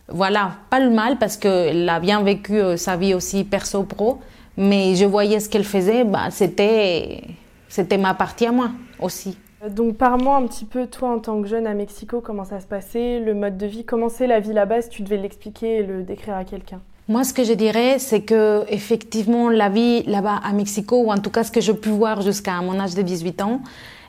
voilà, 0.08 0.52
pas 0.68 0.80
le 0.80 0.90
mal 0.90 1.18
parce 1.18 1.36
qu'elle 1.36 1.88
a 1.88 2.00
bien 2.00 2.22
vécu 2.22 2.54
euh, 2.54 2.76
sa 2.76 2.96
vie 2.96 3.14
aussi 3.14 3.44
perso-pro, 3.44 4.18
mais 4.56 4.94
je 4.94 5.04
voyais 5.04 5.40
ce 5.40 5.48
qu'elle 5.48 5.64
faisait, 5.64 6.04
bah, 6.04 6.30
c'était, 6.30 7.22
c'était 7.68 7.98
ma 7.98 8.14
partie 8.14 8.46
à 8.46 8.52
moi 8.52 8.70
aussi. 9.00 9.36
Donc, 9.68 9.96
parle-moi 9.96 10.36
un 10.36 10.46
petit 10.46 10.64
peu, 10.64 10.86
toi, 10.86 11.10
en 11.10 11.18
tant 11.18 11.40
que 11.42 11.48
jeune 11.48 11.66
à 11.66 11.74
Mexico, 11.74 12.22
comment 12.22 12.44
ça 12.44 12.60
se 12.60 12.66
passait, 12.66 13.20
le 13.20 13.34
mode 13.34 13.58
de 13.58 13.66
vie, 13.66 13.84
comment 13.84 14.08
c'est 14.08 14.26
la 14.26 14.40
vie 14.40 14.54
là-bas, 14.54 14.82
si 14.82 14.88
tu 14.88 15.02
devais 15.02 15.18
l'expliquer 15.18 15.78
et 15.78 15.82
le 15.82 16.02
décrire 16.02 16.36
à 16.36 16.44
quelqu'un 16.44 16.80
moi, 17.08 17.24
ce 17.24 17.34
que 17.34 17.42
je 17.42 17.54
dirais, 17.54 17.98
c'est 17.98 18.20
que 18.20 18.62
effectivement, 18.68 19.50
la 19.50 19.68
vie 19.68 20.04
là-bas 20.04 20.40
à 20.44 20.52
Mexico, 20.52 21.02
ou 21.02 21.10
en 21.10 21.18
tout 21.18 21.30
cas 21.30 21.42
ce 21.42 21.50
que 21.50 21.60
j'ai 21.60 21.74
pu 21.74 21.88
voir 21.88 22.22
jusqu'à 22.22 22.60
mon 22.60 22.78
âge 22.78 22.94
de 22.94 23.02
18 23.02 23.42
ans, 23.42 23.62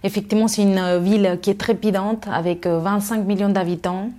Effectivement, 0.04 0.48
c'est 0.48 0.64
une 0.64 0.98
ville 0.98 1.40
qui 1.42 1.50
est 1.52 1.60
trépidante 1.60 2.28
avec 2.32 2.66
25 2.66 3.26
millions 3.26 3.50
d'habitants, 3.50 4.10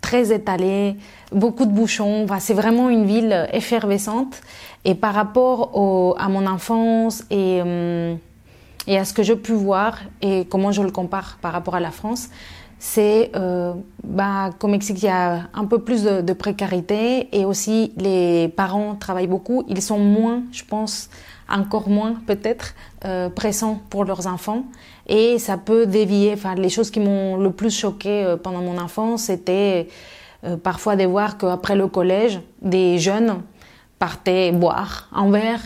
très 0.00 0.32
étalée, 0.32 0.96
beaucoup 1.32 1.66
de 1.66 1.72
bouchons. 1.72 2.26
c'est 2.38 2.54
vraiment 2.54 2.88
une 2.88 3.04
ville 3.04 3.48
effervescente. 3.52 4.40
Et 4.84 4.94
par 4.94 5.12
rapport 5.12 6.16
à 6.18 6.28
mon 6.28 6.46
enfance 6.46 7.24
et, 7.30 7.60
et 8.86 8.98
à 8.98 9.04
ce 9.04 9.12
que 9.12 9.22
j'ai 9.22 9.36
pu 9.36 9.52
voir 9.52 9.98
et 10.22 10.46
comment 10.46 10.72
je 10.72 10.82
le 10.82 10.90
compare 10.90 11.38
par 11.42 11.52
rapport 11.52 11.74
à 11.74 11.80
la 11.80 11.90
France, 11.90 12.30
c'est 12.78 13.32
euh, 13.34 13.74
bah, 14.04 14.50
qu'au 14.58 14.68
Mexique, 14.68 15.02
il 15.02 15.06
y 15.06 15.08
a 15.08 15.48
un 15.52 15.64
peu 15.64 15.80
plus 15.80 16.04
de, 16.04 16.32
précarité 16.32 17.28
et 17.36 17.44
aussi 17.44 17.92
les 17.96 18.48
parents 18.48 18.94
travaillent 18.94 19.26
beaucoup. 19.26 19.64
Ils 19.68 19.82
sont 19.82 19.98
moins, 19.98 20.42
je 20.52 20.64
pense, 20.64 21.10
encore 21.48 21.88
moins 21.88 22.14
peut-être, 22.26 22.74
euh, 23.04 23.28
pour 23.90 24.04
leurs 24.04 24.26
enfants. 24.26 24.64
Et 25.06 25.38
ça 25.38 25.56
peut 25.56 25.86
dévier. 25.86 26.32
Enfin, 26.34 26.54
les 26.54 26.68
choses 26.68 26.90
qui 26.90 27.00
m'ont 27.00 27.36
le 27.36 27.50
plus 27.50 27.76
choqué 27.76 28.24
euh, 28.24 28.36
pendant 28.36 28.60
mon 28.60 28.78
enfance, 28.78 29.24
c'était 29.24 29.88
euh, 30.44 30.56
parfois 30.56 30.96
de 30.96 31.04
voir 31.04 31.38
qu'après 31.38 31.76
le 31.76 31.88
collège, 31.88 32.40
des 32.60 32.98
jeunes 32.98 33.42
partaient 33.98 34.52
boire 34.52 35.08
un 35.12 35.30
verre. 35.30 35.60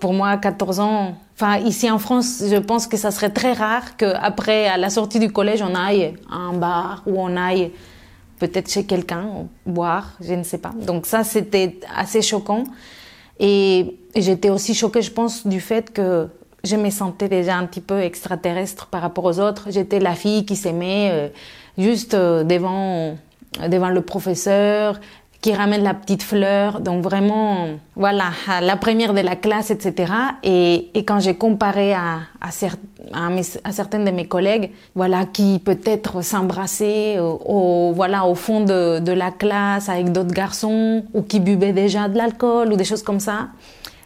pour 0.00 0.12
moi, 0.12 0.28
à 0.30 0.36
14 0.36 0.80
ans, 0.80 1.14
Enfin, 1.36 1.58
ici 1.58 1.90
en 1.90 1.98
France, 1.98 2.44
je 2.48 2.56
pense 2.56 2.86
que 2.86 2.96
ça 2.96 3.10
serait 3.10 3.30
très 3.30 3.54
rare 3.54 3.96
qu'après, 3.96 4.68
à 4.68 4.76
la 4.76 4.88
sortie 4.88 5.18
du 5.18 5.32
collège, 5.32 5.62
on 5.62 5.74
aille 5.74 6.14
à 6.30 6.36
un 6.36 6.52
bar 6.52 7.02
ou 7.06 7.20
on 7.20 7.36
aille 7.36 7.72
peut-être 8.38 8.70
chez 8.70 8.84
quelqu'un 8.84 9.26
boire, 9.66 10.12
je 10.20 10.34
ne 10.34 10.44
sais 10.44 10.58
pas. 10.58 10.72
Donc 10.80 11.06
ça, 11.06 11.24
c'était 11.24 11.80
assez 11.96 12.22
choquant. 12.22 12.64
Et 13.40 13.96
j'étais 14.16 14.50
aussi 14.50 14.74
choquée, 14.74 15.02
je 15.02 15.10
pense, 15.10 15.46
du 15.46 15.60
fait 15.60 15.92
que 15.92 16.28
je 16.62 16.76
me 16.76 16.90
sentais 16.90 17.28
déjà 17.28 17.56
un 17.56 17.66
petit 17.66 17.80
peu 17.80 18.00
extraterrestre 18.00 18.86
par 18.86 19.02
rapport 19.02 19.24
aux 19.24 19.40
autres. 19.40 19.68
J'étais 19.70 20.00
la 20.00 20.14
fille 20.14 20.46
qui 20.46 20.56
s'aimait 20.56 21.10
euh, 21.12 21.28
juste 21.76 22.14
euh, 22.14 22.44
devant 22.44 23.16
devant 23.68 23.88
le 23.88 24.00
professeur, 24.00 25.00
qui 25.44 25.52
ramène 25.52 25.82
la 25.82 25.92
petite 25.92 26.22
fleur. 26.22 26.80
Donc 26.80 27.02
vraiment, 27.02 27.68
voilà, 27.96 28.30
la 28.62 28.76
première 28.76 29.12
de 29.12 29.20
la 29.20 29.36
classe, 29.36 29.70
etc. 29.70 30.10
Et, 30.42 30.88
et 30.94 31.04
quand 31.04 31.20
j'ai 31.20 31.34
comparé 31.34 31.92
à, 31.92 32.20
à, 32.40 32.48
à, 32.48 33.72
certaines 33.72 34.06
de 34.06 34.10
mes 34.10 34.26
collègues, 34.26 34.70
voilà, 34.94 35.26
qui 35.26 35.60
peut-être 35.62 36.22
s'embrassaient 36.22 37.18
au, 37.20 37.92
voilà, 37.94 38.24
au 38.24 38.34
fond 38.34 38.60
de, 38.64 39.00
de 39.00 39.12
la 39.12 39.30
classe 39.30 39.90
avec 39.90 40.12
d'autres 40.12 40.32
garçons 40.32 41.04
ou 41.12 41.20
qui 41.20 41.40
buvaient 41.40 41.74
déjà 41.74 42.08
de 42.08 42.16
l'alcool 42.16 42.72
ou 42.72 42.76
des 42.76 42.84
choses 42.84 43.02
comme 43.02 43.20
ça, 43.20 43.48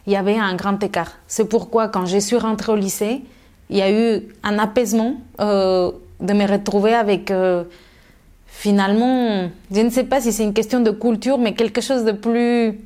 il 0.07 0.11
y 0.11 0.17
avait 0.17 0.37
un 0.37 0.55
grand 0.55 0.83
écart. 0.83 1.13
C'est 1.25 1.47
pourquoi 1.47 1.87
quand 1.87 2.05
je 2.05 2.17
suis 2.17 2.37
rentrée 2.37 2.73
au 2.73 2.75
lycée, 2.75 3.21
il 3.69 3.77
y 3.77 3.81
a 3.81 3.89
eu 3.89 4.23
un 4.43 4.59
apaisement 4.59 5.13
euh, 5.39 5.89
de 6.19 6.33
me 6.33 6.45
retrouver 6.45 6.93
avec... 6.93 7.31
Euh, 7.31 7.63
finalement, 8.59 9.49
je 9.71 9.79
ne 9.79 9.89
sais 9.89 10.03
pas 10.03 10.19
si 10.19 10.33
c'est 10.33 10.43
une 10.43 10.53
question 10.53 10.81
de 10.81 10.91
culture, 10.91 11.37
mais 11.37 11.53
quelque 11.53 11.79
chose 11.79 12.03
de 12.03 12.11
plus, 12.11 12.77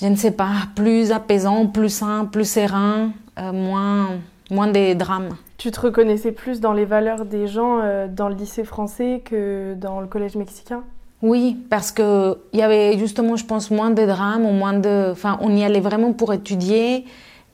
je 0.00 0.06
ne 0.06 0.16
sais 0.16 0.30
pas, 0.30 0.52
plus 0.74 1.12
apaisant, 1.12 1.66
plus 1.66 1.90
sain, 1.90 2.24
plus 2.24 2.50
serein, 2.50 3.12
euh, 3.38 3.52
moins, 3.52 4.12
moins 4.50 4.68
des 4.68 4.94
drames. 4.94 5.36
Tu 5.58 5.70
te 5.70 5.80
reconnaissais 5.80 6.32
plus 6.32 6.60
dans 6.60 6.72
les 6.72 6.86
valeurs 6.86 7.26
des 7.26 7.46
gens 7.46 7.80
euh, 7.82 8.08
dans 8.08 8.30
le 8.30 8.34
lycée 8.34 8.64
français 8.64 9.20
que 9.22 9.74
dans 9.74 10.00
le 10.00 10.06
collège 10.06 10.36
mexicain? 10.36 10.82
Oui, 11.20 11.58
parce 11.68 11.92
que 11.92 12.38
il 12.54 12.60
y 12.60 12.62
avait 12.62 12.98
justement, 12.98 13.36
je 13.36 13.44
pense, 13.44 13.70
moins 13.70 13.90
de 13.90 14.06
drames 14.06 14.46
ou 14.46 14.52
moins 14.52 14.72
de, 14.72 15.10
enfin, 15.12 15.38
on 15.42 15.54
y 15.54 15.62
allait 15.62 15.80
vraiment 15.80 16.14
pour 16.14 16.32
étudier 16.32 17.04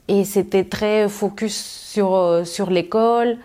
et 0.06 0.22
c'était 0.22 0.62
très 0.62 1.08
focus 1.08 1.56
sur 1.56 2.14
euh, 2.14 2.44
sur 2.44 2.70
l'école. 2.70 3.38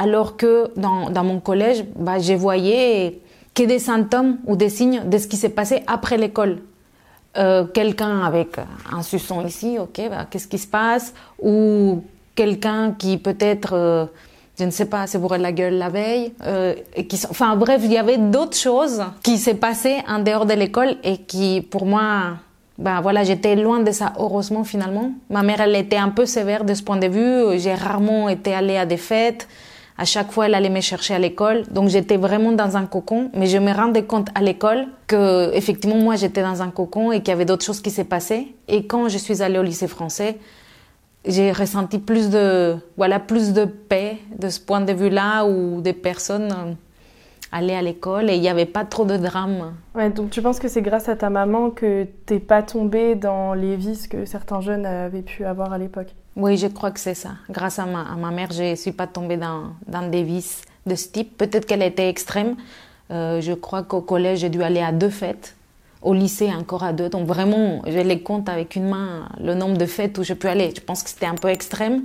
Alors 0.00 0.38
que 0.38 0.70
dans, 0.76 1.24
mon 1.24 1.40
collège, 1.40 1.84
bah, 1.94 2.18
je 2.18 2.32
voyais 2.32 3.20
que 3.54 3.64
des 3.64 3.78
symptômes 3.78 4.38
ou 4.46 4.56
des 4.56 4.70
signes 4.70 5.02
de 5.04 5.18
ce 5.18 5.26
qui 5.26 5.36
s'est 5.36 5.50
passé 5.50 5.82
après 5.86 6.16
l'école. 6.16 6.62
Euh, 7.36 7.66
quelqu'un 7.66 8.22
avec 8.22 8.56
un 8.90 9.02
suçon 9.02 9.44
ici, 9.46 9.76
ok, 9.78 10.00
bah, 10.08 10.26
qu'est-ce 10.30 10.48
qui 10.48 10.56
se 10.56 10.66
passe? 10.66 11.12
Ou 11.38 12.02
quelqu'un 12.34 12.92
qui 12.98 13.18
peut-être, 13.18 13.74
euh, 13.74 14.06
je 14.58 14.64
ne 14.64 14.70
sais 14.70 14.86
pas, 14.86 15.06
s'est 15.06 15.18
bourré 15.18 15.36
la 15.36 15.52
gueule 15.52 15.74
la 15.74 15.90
veille. 15.90 16.32
Euh, 16.46 16.74
et 16.96 17.06
qui, 17.06 17.20
enfin 17.28 17.54
bref, 17.56 17.82
il 17.84 17.92
y 17.92 17.98
avait 17.98 18.16
d'autres 18.16 18.56
choses 18.56 19.02
qui 19.22 19.36
s'est 19.36 19.56
passé 19.56 19.96
en 20.08 20.20
dehors 20.20 20.46
de 20.46 20.54
l'école 20.54 20.96
et 21.04 21.18
qui, 21.18 21.60
pour 21.60 21.84
moi, 21.84 22.38
ben 22.78 23.02
voilà, 23.02 23.22
j'étais 23.22 23.54
loin 23.54 23.80
de 23.80 23.90
ça, 23.92 24.14
heureusement 24.18 24.64
finalement. 24.64 25.12
Ma 25.28 25.42
mère, 25.42 25.60
elle 25.60 25.76
était 25.76 25.98
un 25.98 26.08
peu 26.08 26.24
sévère 26.24 26.64
de 26.64 26.72
ce 26.72 26.82
point 26.82 26.96
de 26.96 27.06
vue. 27.06 27.58
J'ai 27.58 27.74
rarement 27.74 28.30
été 28.30 28.54
allée 28.54 28.78
à 28.78 28.86
des 28.86 28.96
fêtes. 28.96 29.46
À 30.00 30.06
chaque 30.06 30.32
fois, 30.32 30.46
elle 30.46 30.54
allait 30.54 30.70
me 30.70 30.80
chercher 30.80 31.12
à 31.12 31.18
l'école. 31.18 31.64
Donc, 31.70 31.90
j'étais 31.90 32.16
vraiment 32.16 32.52
dans 32.52 32.78
un 32.78 32.86
cocon. 32.86 33.30
Mais 33.34 33.44
je 33.44 33.58
me 33.58 33.70
rendais 33.70 34.04
compte 34.04 34.28
à 34.34 34.40
l'école 34.40 34.86
que, 35.06 35.54
effectivement, 35.54 35.96
moi, 35.98 36.16
j'étais 36.16 36.40
dans 36.40 36.62
un 36.62 36.70
cocon 36.70 37.12
et 37.12 37.18
qu'il 37.18 37.28
y 37.28 37.32
avait 37.32 37.44
d'autres 37.44 37.66
choses 37.66 37.82
qui 37.82 37.90
s'est 37.90 38.04
passées. 38.04 38.54
Et 38.66 38.86
quand 38.86 39.10
je 39.10 39.18
suis 39.18 39.42
allée 39.42 39.58
au 39.58 39.62
lycée 39.62 39.88
français, 39.88 40.38
j'ai 41.26 41.52
ressenti 41.52 41.98
plus 41.98 42.30
de, 42.30 42.76
voilà, 42.96 43.20
plus 43.20 43.52
de 43.52 43.66
paix 43.66 44.16
de 44.38 44.48
ce 44.48 44.58
point 44.58 44.80
de 44.80 44.94
vue-là 44.94 45.44
où 45.44 45.82
des 45.82 45.92
personnes 45.92 46.76
allaient 47.52 47.76
à 47.76 47.82
l'école 47.82 48.30
et 48.30 48.36
il 48.36 48.40
n'y 48.40 48.48
avait 48.48 48.66
pas 48.66 48.84
trop 48.84 49.04
de 49.04 49.16
drame. 49.16 49.74
Ouais, 49.94 50.10
donc 50.10 50.30
tu 50.30 50.42
penses 50.42 50.58
que 50.58 50.68
c'est 50.68 50.82
grâce 50.82 51.08
à 51.08 51.16
ta 51.16 51.30
maman 51.30 51.70
que 51.70 52.06
t'es 52.26 52.38
pas 52.38 52.62
tombée 52.62 53.14
dans 53.14 53.54
les 53.54 53.76
vices 53.76 54.06
que 54.06 54.24
certains 54.24 54.60
jeunes 54.60 54.86
avaient 54.86 55.22
pu 55.22 55.44
avoir 55.44 55.72
à 55.72 55.78
l'époque? 55.78 56.14
Oui, 56.36 56.56
je 56.56 56.68
crois 56.68 56.90
que 56.90 57.00
c'est 57.00 57.14
ça. 57.14 57.30
Grâce 57.50 57.78
à 57.78 57.86
ma, 57.86 58.02
à 58.02 58.16
ma, 58.16 58.30
mère, 58.30 58.52
je 58.52 58.70
ne 58.70 58.74
suis 58.74 58.92
pas 58.92 59.06
tombée 59.06 59.36
dans, 59.36 59.72
dans 59.88 60.08
des 60.08 60.22
vices 60.22 60.62
de 60.86 60.94
ce 60.94 61.08
type. 61.08 61.36
Peut-être 61.36 61.66
qu'elle 61.66 61.82
était 61.82 62.08
extrême. 62.08 62.56
Euh, 63.10 63.40
je 63.40 63.52
crois 63.52 63.82
qu'au 63.82 64.00
collège, 64.00 64.40
j'ai 64.40 64.48
dû 64.48 64.62
aller 64.62 64.80
à 64.80 64.92
deux 64.92 65.10
fêtes. 65.10 65.56
Au 66.02 66.14
lycée, 66.14 66.50
encore 66.52 66.84
à 66.84 66.92
deux. 66.92 67.08
Donc 67.08 67.26
vraiment, 67.26 67.82
je 67.86 67.98
les 67.98 68.22
compte 68.22 68.48
avec 68.48 68.76
une 68.76 68.88
main 68.88 69.28
le 69.38 69.54
nombre 69.54 69.76
de 69.76 69.86
fêtes 69.86 70.16
où 70.18 70.22
je 70.22 70.32
peux 70.32 70.48
aller. 70.48 70.72
Je 70.74 70.80
pense 70.80 71.02
que 71.02 71.10
c'était 71.10 71.26
un 71.26 71.34
peu 71.34 71.48
extrême. 71.48 72.04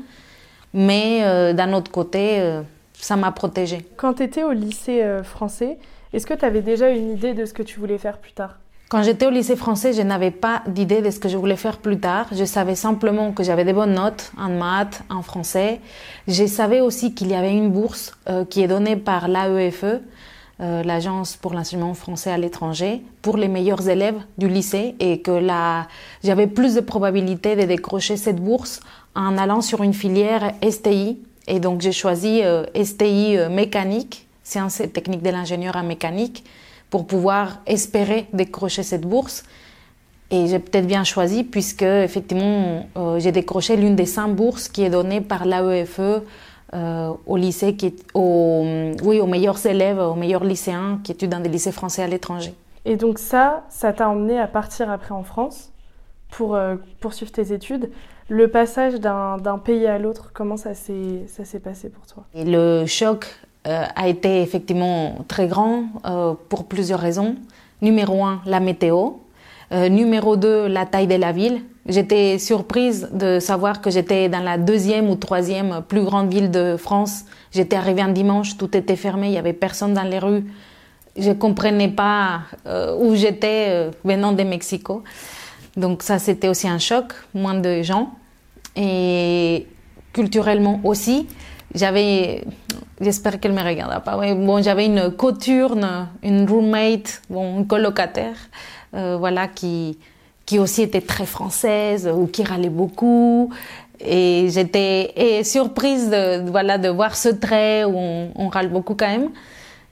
Mais 0.73 1.21
euh, 1.23 1.53
d'un 1.53 1.71
autre 1.71 1.91
côté, 1.91 2.41
euh, 2.41 2.61
ça 3.05 3.15
m'a 3.15 3.31
protégée. 3.31 3.85
Quand 3.97 4.15
tu 4.15 4.23
étais 4.23 4.43
au 4.43 4.51
lycée 4.51 5.03
euh, 5.03 5.23
français, 5.23 5.77
est-ce 6.11 6.25
que 6.25 6.33
tu 6.33 6.43
avais 6.43 6.61
déjà 6.61 6.89
une 6.89 7.11
idée 7.11 7.35
de 7.35 7.45
ce 7.45 7.53
que 7.53 7.61
tu 7.61 7.79
voulais 7.79 7.99
faire 7.99 8.17
plus 8.17 8.31
tard? 8.31 8.55
Quand 8.89 9.03
j'étais 9.03 9.27
au 9.27 9.29
lycée 9.29 9.55
français, 9.55 9.93
je 9.93 10.01
n'avais 10.01 10.31
pas 10.31 10.63
d'idée 10.67 11.01
de 11.01 11.11
ce 11.11 11.19
que 11.19 11.29
je 11.29 11.37
voulais 11.37 11.55
faire 11.55 11.77
plus 11.77 11.99
tard. 11.99 12.27
Je 12.31 12.45
savais 12.45 12.73
simplement 12.75 13.31
que 13.31 13.43
j'avais 13.43 13.63
des 13.63 13.73
bonnes 13.73 13.93
notes 13.93 14.31
en 14.39 14.49
maths, 14.49 15.03
en 15.11 15.21
français. 15.21 15.81
Je 16.27 16.45
savais 16.47 16.81
aussi 16.81 17.13
qu'il 17.13 17.29
y 17.29 17.35
avait 17.35 17.53
une 17.53 17.69
bourse 17.69 18.13
euh, 18.27 18.43
qui 18.43 18.63
est 18.63 18.67
donnée 18.67 18.95
par 18.95 19.27
l'AEFE, 19.27 20.01
euh, 20.61 20.83
l'Agence 20.83 21.35
pour 21.35 21.53
l'enseignement 21.53 21.93
français 21.93 22.31
à 22.31 22.37
l'étranger, 22.39 23.03
pour 23.21 23.37
les 23.37 23.47
meilleurs 23.47 23.87
élèves 23.87 24.19
du 24.39 24.47
lycée 24.47 24.95
et 24.99 25.21
que 25.21 25.31
là, 25.31 25.87
j'avais 26.23 26.47
plus 26.47 26.73
de 26.73 26.81
probabilité 26.81 27.55
de 27.55 27.63
décrocher 27.63 28.17
cette 28.17 28.41
bourse 28.41 28.79
en 29.15 29.37
allant 29.37 29.61
sur 29.61 29.83
une 29.83 29.93
filière 29.93 30.53
STI. 30.67 31.19
Et 31.47 31.59
donc 31.59 31.81
j'ai 31.81 31.91
choisi 31.91 32.41
euh, 32.43 32.65
STI 32.81 33.37
mécanique, 33.49 34.27
sciences 34.43 34.79
et 34.79 34.89
techniques 34.89 35.23
de 35.23 35.29
l'ingénieur 35.29 35.75
en 35.75 35.83
mécanique 35.83 36.43
pour 36.89 37.07
pouvoir 37.07 37.59
espérer 37.65 38.27
décrocher 38.33 38.83
cette 38.83 39.01
bourse. 39.01 39.43
Et 40.31 40.47
j'ai 40.47 40.59
peut-être 40.59 40.87
bien 40.87 41.03
choisi 41.03 41.43
puisque 41.43 41.83
effectivement 41.83 42.87
euh, 42.97 43.19
j'ai 43.19 43.31
décroché 43.31 43.75
l'une 43.75 43.95
des 43.95 44.05
cinq 44.05 44.29
bourses 44.29 44.69
qui 44.69 44.83
est 44.83 44.89
donnée 44.89 45.21
par 45.21 45.45
l'AEFE 45.45 45.99
euh, 46.73 47.13
au 47.25 47.37
lycée, 47.37 47.75
qui 47.75 47.93
oui, 48.15 49.19
aux 49.19 49.27
meilleurs 49.27 49.63
élèves, 49.65 49.99
aux 49.99 50.15
meilleurs 50.15 50.43
lycéens 50.43 50.99
qui 51.03 51.11
étudient 51.11 51.37
dans 51.37 51.43
des 51.43 51.49
lycées 51.49 51.71
français 51.71 52.01
à 52.01 52.07
l'étranger. 52.07 52.53
Et 52.85 52.97
donc 52.97 53.19
ça, 53.19 53.65
ça 53.69 53.93
t'a 53.93 54.09
emmené 54.09 54.39
à 54.39 54.47
partir 54.47 54.89
après 54.89 55.13
en 55.13 55.23
France 55.23 55.71
pour 56.31 56.55
euh, 56.55 56.75
poursuivre 56.99 57.31
tes 57.31 57.53
études. 57.53 57.91
Le 58.27 58.47
passage 58.47 58.95
d'un 58.95 59.59
pays 59.63 59.85
à 59.85 59.99
l'autre, 59.99 60.31
comment 60.33 60.57
ça 60.57 60.73
s'est 60.73 61.59
passé 61.63 61.89
pour 61.89 62.07
toi? 62.07 62.23
Et 62.33 62.43
Le 62.43 62.87
choc 62.87 63.27
euh, 63.67 63.83
a 63.95 64.07
été 64.07 64.41
effectivement 64.41 65.17
très 65.27 65.47
grand 65.47 65.83
euh, 66.05 66.33
pour 66.49 66.65
plusieurs 66.65 66.99
raisons. 66.99 67.35
Numéro 67.83 68.25
un, 68.25 68.41
la 68.47 68.59
météo. 68.59 69.11
Euh, 69.71 69.89
numéro 69.89 70.37
deux, 70.37 70.67
la 70.67 70.87
taille 70.87 71.05
de 71.05 71.15
la 71.15 71.31
ville. 71.31 71.61
J'étais 71.87 72.39
surprise 72.39 73.09
de 73.13 73.39
savoir 73.39 73.79
que 73.79 73.91
j'étais 73.91 74.27
dans 74.27 74.39
la 74.39 74.57
deuxième 74.57 75.07
ou 75.07 75.15
troisième 75.15 75.83
plus 75.87 76.03
grande 76.03 76.33
ville 76.33 76.49
de 76.49 76.77
France. 76.77 77.25
J'étais 77.51 77.75
arrivée 77.75 78.01
un 78.01 78.11
dimanche, 78.11 78.57
tout 78.57 78.75
était 78.75 78.95
fermé, 78.95 79.27
il 79.27 79.33
y 79.33 79.37
avait 79.37 79.53
personne 79.53 79.93
dans 79.93 80.03
les 80.03 80.17
rues. 80.17 80.45
Je 81.15 81.31
comprenais 81.31 81.89
pas 81.89 82.41
où 82.99 83.15
j'étais 83.15 83.89
venant 84.03 84.33
de 84.33 84.43
Mexico. 84.43 85.03
Donc 85.77 86.03
ça, 86.03 86.19
c'était 86.19 86.47
aussi 86.47 86.67
un 86.67 86.79
choc, 86.79 87.13
moins 87.33 87.55
de 87.55 87.81
gens. 87.81 88.11
Et 88.75 89.67
culturellement 90.13 90.79
aussi, 90.83 91.27
j'avais, 91.73 92.43
j'espère 93.01 93.39
qu'elle 93.39 93.53
me 93.53 93.63
regardera 93.63 93.99
pas. 93.99 94.15
bon, 94.35 94.61
j'avais 94.63 94.85
une 94.85 95.11
coturne, 95.11 96.07
une 96.23 96.49
roommate, 96.49 97.21
bon, 97.29 97.59
une 97.59 97.67
colocataire, 97.67 98.37
euh, 98.93 99.17
voilà, 99.17 99.47
qui, 99.47 99.97
qui 100.45 100.59
aussi 100.59 100.81
était 100.83 101.01
très 101.01 101.25
française 101.25 102.09
ou 102.13 102.27
qui 102.27 102.43
râlait 102.43 102.69
beaucoup. 102.69 103.51
et 103.99 104.47
j'étais 104.49 105.43
surprise 105.43 106.09
de, 106.09 106.49
voilà, 106.49 106.77
de 106.77 106.89
voir 106.89 107.15
ce 107.15 107.29
trait 107.29 107.83
où 107.85 107.93
on, 107.95 108.31
on 108.35 108.47
râle 108.49 108.69
beaucoup 108.69 108.95
quand 108.95 109.07
même. 109.07 109.29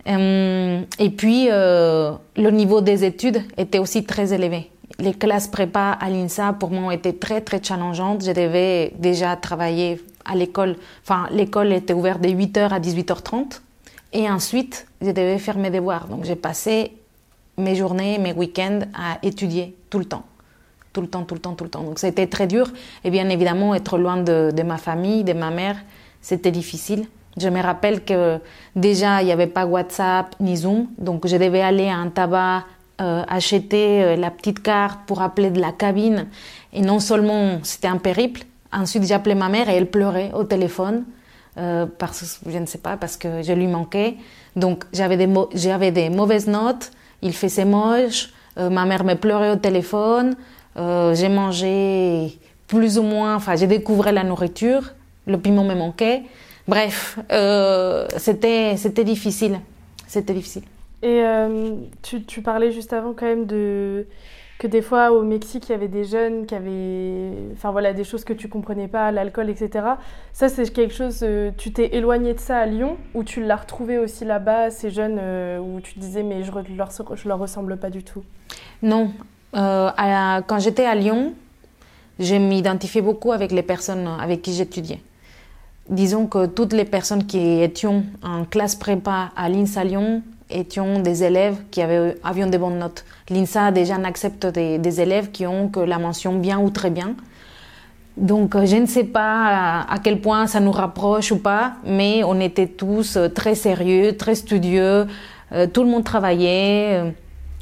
Euh, 0.08 0.82
et 1.00 1.10
puis, 1.10 1.48
euh, 1.50 2.12
le 2.36 2.50
niveau 2.52 2.82
des 2.82 3.06
études 3.06 3.42
était 3.58 3.80
aussi 3.80 4.04
très 4.04 4.34
élevé. 4.34 4.70
Les 5.04 5.14
classes 5.14 5.50
prépa 5.50 5.98
à 6.00 6.10
l'INSA, 6.10 6.54
pour 6.54 6.72
moi, 6.72 6.94
étaient 6.94 7.12
très, 7.12 7.42
très 7.42 7.62
challengeantes. 7.62 8.24
Je 8.24 8.32
devais 8.32 8.94
déjà 8.98 9.36
travailler 9.36 10.02
à 10.24 10.34
l'école. 10.34 10.78
Enfin, 11.02 11.28
l'école 11.30 11.74
était 11.74 11.92
ouverte 11.92 12.22
de 12.22 12.30
8h 12.30 12.70
à 12.70 12.80
18h30. 12.80 13.60
Et 14.14 14.30
ensuite, 14.30 14.88
je 15.02 15.10
devais 15.10 15.40
faire 15.40 15.58
mes 15.58 15.70
devoirs. 15.70 16.08
Donc, 16.08 16.24
j'ai 16.24 16.38
passé 16.38 16.94
mes 17.58 17.76
journées, 17.76 18.18
mes 18.18 18.32
week-ends 18.32 18.80
à 18.94 19.18
étudier 19.24 19.76
tout 19.90 20.00
le 20.00 20.06
temps. 20.06 20.24
Tout 20.94 21.02
le 21.02 21.08
temps, 21.10 21.24
tout 21.24 21.36
le 21.36 21.42
temps, 21.42 21.54
tout 21.56 21.66
le 21.66 21.70
temps. 21.70 21.84
Donc, 21.84 22.00
c'était 22.00 22.28
très 22.28 22.48
dur. 22.48 22.72
Et 23.04 23.10
bien 23.10 23.28
évidemment, 23.28 23.76
être 23.76 23.98
loin 23.98 24.16
de 24.16 24.64
ma 24.64 24.78
famille, 24.78 25.26
de 25.26 25.34
ma 25.34 25.50
mère, 25.50 25.76
c'était 26.22 26.52
difficile. 26.52 27.08
Je 27.36 27.50
me 27.50 27.62
rappelle 27.62 28.06
que 28.06 28.40
déjà, 28.74 29.22
il 29.22 29.26
n'y 29.26 29.34
avait 29.34 29.48
pas 29.48 29.66
WhatsApp 29.66 30.36
ni 30.40 30.56
Zoom, 30.56 30.88
donc 30.98 31.28
je 31.28 31.36
devais 31.36 31.62
aller 31.62 31.90
à 31.90 31.98
un 31.98 32.10
tabac 32.10 32.64
euh, 33.02 33.24
acheter 33.28 34.04
euh, 34.04 34.16
la 34.16 34.32
petite 34.32 34.62
carte 34.62 35.02
pour 35.08 35.22
appeler 35.22 35.50
de 35.50 35.60
la 35.60 35.72
cabine. 35.72 36.28
Et 36.74 36.82
non 36.82 37.00
seulement 37.00 37.60
c'était 37.64 37.88
un 37.88 37.98
périple, 37.98 38.42
ensuite 38.72 39.04
j'appelais 39.04 39.36
ma 39.36 39.50
mère 39.50 39.70
et 39.70 39.76
elle 39.76 39.90
pleurait 39.90 40.32
au 40.34 40.44
téléphone, 40.44 41.04
euh, 41.58 41.86
je 42.48 42.58
ne 42.58 42.66
sais 42.66 42.80
pas, 42.80 42.98
parce 42.98 43.18
que 43.18 43.42
je 43.42 43.54
lui 43.54 43.68
manquais. 43.68 44.16
Donc 44.56 44.86
j'avais 44.94 45.18
des, 45.18 45.30
j'avais 45.54 45.92
des 45.92 46.10
mauvaises 46.10 46.48
notes, 46.48 46.92
il 47.22 47.34
faisait 47.34 47.66
moche, 47.66 48.30
ma 48.58 48.86
mère 48.86 49.04
me 49.04 49.16
pleurait 49.16 49.52
au 49.52 49.56
téléphone, 49.56 50.36
j'ai 50.76 51.30
mangé 51.30 52.38
plus 52.68 52.98
ou 52.98 53.04
moins, 53.04 53.36
enfin 53.36 53.56
j'ai 53.56 53.68
découvert 53.68 54.12
la 54.12 54.24
nourriture, 54.24 54.94
le 55.26 55.38
piment 55.38 55.64
me 55.64 55.76
manquait. 55.76 56.24
Bref, 56.68 57.20
euh, 57.32 58.08
c'était 58.18 58.78
c'était 58.78 59.04
difficile. 59.04 59.60
C'était 60.08 60.34
difficile. 60.34 60.64
Et 61.04 61.22
euh, 61.22 61.76
tu, 62.02 62.42
parlais 62.42 62.72
juste 62.72 62.94
avant 62.94 63.14
quand 63.14 63.26
même 63.26 63.46
de 63.46 64.08
que 64.58 64.68
des 64.68 64.82
fois 64.82 65.12
au 65.12 65.24
Mexique 65.24 65.68
il 65.68 65.74
y 65.74 65.76
avait 65.76 65.90
des 65.90 66.06
jeunes 66.06 66.46
qui 66.46 66.56
avaient, 66.56 67.32
enfin 67.52 67.72
voilà, 67.72 67.92
des 67.92 68.06
choses 68.06 68.24
que 68.24 68.32
tu 68.32 68.48
comprenais 68.48 68.88
pas, 68.88 69.12
l'alcool, 69.12 69.50
etc. 69.50 69.86
Ça 70.32 70.48
c'est 70.48 70.72
quelque 70.72 70.94
chose. 70.94 71.20
Euh, 71.24 71.52
tu 71.58 71.74
t'es 71.74 71.94
éloigné 71.98 72.34
de 72.34 72.40
ça 72.40 72.60
à 72.60 72.66
Lyon 72.66 72.96
ou 73.14 73.26
tu 73.26 73.44
l'as 73.44 73.58
retrouvé 73.58 73.98
aussi 73.98 74.24
là-bas 74.24 74.70
ces 74.70 74.92
jeunes 74.92 75.20
où 75.60 75.82
tu 75.82 76.00
disais 76.00 76.24
mais 76.24 76.44
je, 76.44 76.52
leur 76.78 76.90
je 77.16 77.28
leur 77.28 77.40
ressemble 77.40 77.76
pas 77.76 77.90
du 77.90 78.04
tout? 78.04 78.24
Non, 78.82 79.12
quand 79.52 80.60
j'étais 80.60 80.86
à 80.86 80.96
Lyon, 80.96 81.34
je 82.18 82.36
m'identifiais 82.36 83.02
beaucoup 83.02 83.34
avec 83.34 83.52
les 83.52 83.64
personnes 83.64 84.08
avec 84.08 84.42
qui 84.42 84.54
j'étudiais 84.54 85.02
disons 85.90 86.28
que 86.28 86.46
toutes 86.46 86.74
les 86.74 86.86
personnes 86.86 87.26
qui 87.26 87.62
étions 87.62 88.04
en 88.22 88.46
classe 88.46 88.76
prépa 88.76 89.32
à 89.36 89.50
l'INSA 89.50 89.84
Lyon 89.84 90.24
étions 90.54 91.00
des 91.00 91.24
élèves 91.24 91.58
qui 91.72 91.82
avaient, 91.82 92.18
avions 92.24 92.48
des 92.48 92.58
bonnes 92.58 92.80
notes. 92.80 93.06
L'INSA 93.30 93.72
déjà 93.72 93.98
n'accepte 93.98 94.46
des, 94.48 95.02
élèves 95.02 95.32
qui 95.32 95.46
ont 95.48 95.70
que 95.70 95.80
la 95.80 96.00
mention 96.00 96.38
bien 96.38 96.60
ou 96.60 96.70
très 96.70 96.90
bien. 96.90 97.16
Donc 98.18 98.56
je 98.64 98.76
ne 98.76 98.86
sais 98.86 99.06
pas 99.06 99.86
à 99.90 99.98
quel 100.04 100.22
point 100.22 100.46
ça 100.46 100.60
nous 100.60 100.72
rapproche 100.72 101.32
ou 101.32 101.40
pas, 101.40 101.74
mais 101.86 102.24
on 102.24 102.40
était 102.40 102.68
tous 102.68 103.18
très 103.34 103.56
sérieux, 103.56 104.16
très 104.16 104.36
studieux, 104.36 105.08
euh, 105.52 105.68
tout 105.68 105.84
le 105.84 105.90
monde 105.90 106.04
travaillait. 106.04 107.14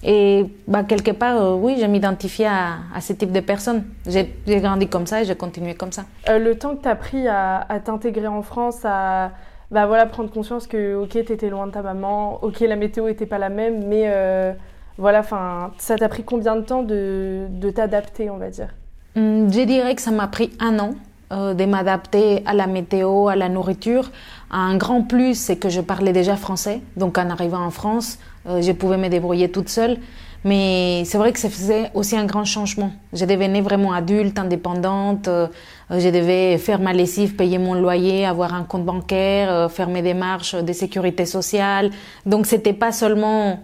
Et 0.03 0.45
bah, 0.67 0.83
quelque 0.83 1.12
part, 1.12 1.39
euh, 1.41 1.55
oui, 1.55 1.77
je 1.79 1.86
m'identifiais 1.86 2.48
à, 2.48 3.00
ce 3.01 3.13
type 3.13 3.31
de 3.31 3.39
personnes. 3.39 3.83
J'ai 4.07 4.27
grandi 4.48 4.88
comme 4.88 5.05
ça 5.05 5.21
et 5.21 5.25
j'ai 5.25 5.36
continué 5.36 5.75
comme 5.75 5.91
ça. 5.91 6.05
Euh, 6.27 6.39
le 6.39 6.57
temps 6.57 6.75
que 6.75 6.81
tu 6.81 6.89
as 6.89 6.95
pris 6.95 7.27
à, 7.27 7.65
à 7.69 7.79
t'intégrer 7.79 8.27
en 8.27 8.41
France, 8.41 8.79
à 8.83 9.31
bah, 9.72 9.86
voilà, 9.88 10.06
prendre 10.06 10.30
conscience 10.30 10.68
que, 10.68 10.96
ok, 10.96 11.10
tu 11.10 11.20
étais 11.20 11.50
loin 11.50 11.68
de 11.68 11.72
ta 11.72 11.82
maman, 11.82 12.44
ok, 12.44 12.60
la 12.60 12.75
météo 12.75 13.08
n'était 13.08 13.25
pas 13.25 13.38
la 13.38 13.50
même, 13.50 13.88
mais 13.88 14.04
euh, 14.06 14.51
voilà, 14.98 15.24
ça 15.78 15.95
t'a 15.95 16.10
pris 16.10 16.24
combien 16.24 16.56
de 16.58 16.62
temps 16.62 16.84
de, 16.84 17.48
de 17.50 17.69
t'adapter, 17.72 18.30
on 18.30 18.38
va 18.38 18.50
dire? 18.50 18.69
Hum, 19.15 19.52
Je 19.52 19.62
dirais 19.62 19.95
que 19.95 20.02
ça 20.02 20.12
m'a 20.12 20.28
pris 20.28 20.52
un 20.60 20.78
an 20.80 20.91
euh, 21.32 21.54
de 21.54 21.65
m'adapter 21.65 22.43
à 22.45 22.54
la 22.54 22.67
météo, 22.67 23.30
à 23.30 23.36
la 23.38 23.48
nourriture. 23.48 24.12
Un 24.52 24.76
grand 24.76 25.04
plus, 25.04 25.36
c'est 25.36 25.56
que 25.56 25.69
je 25.69 25.80
parlais 25.80 26.12
déjà 26.12 26.36
français. 26.36 26.82
Donc 26.98 27.17
en 27.17 27.30
arrivant 27.30 27.63
en 27.65 27.72
France, 27.72 28.19
euh, 28.48 28.62
je 28.62 28.74
pouvais 28.74 28.98
me 28.98 29.08
débrouiller 29.08 29.50
toute 29.50 29.69
seule. 29.69 29.98
Mais 30.43 31.04
c'est 31.06 31.19
vrai 31.19 31.32
que 31.34 31.39
ça 31.39 31.49
faisait 31.49 31.91
aussi 31.93 32.17
un 32.17 32.25
grand 32.25 32.45
changement. 32.45 32.91
Je 33.13 33.25
devenais 33.25 33.62
vraiment 33.62 33.93
adulte, 33.93 34.39
indépendante. 34.39 35.27
Euh, 35.27 35.47
je 35.91 36.10
devais 36.10 36.58
faire 36.58 36.80
ma 36.80 36.93
lessive, 36.93 37.36
payer 37.36 37.60
mon 37.60 37.75
loyer, 37.75 38.25
avoir 38.25 38.54
un 38.56 38.63
compte 38.63 38.84
bancaire, 38.84 39.51
euh, 39.51 39.69
faire 39.69 39.88
mes 39.88 40.01
démarches 40.01 40.56
de 40.56 40.73
sécurité 40.73 41.25
sociale. 41.27 41.91
Donc 42.25 42.47
c'était 42.47 42.73
pas 42.73 42.91
seulement, 42.91 43.60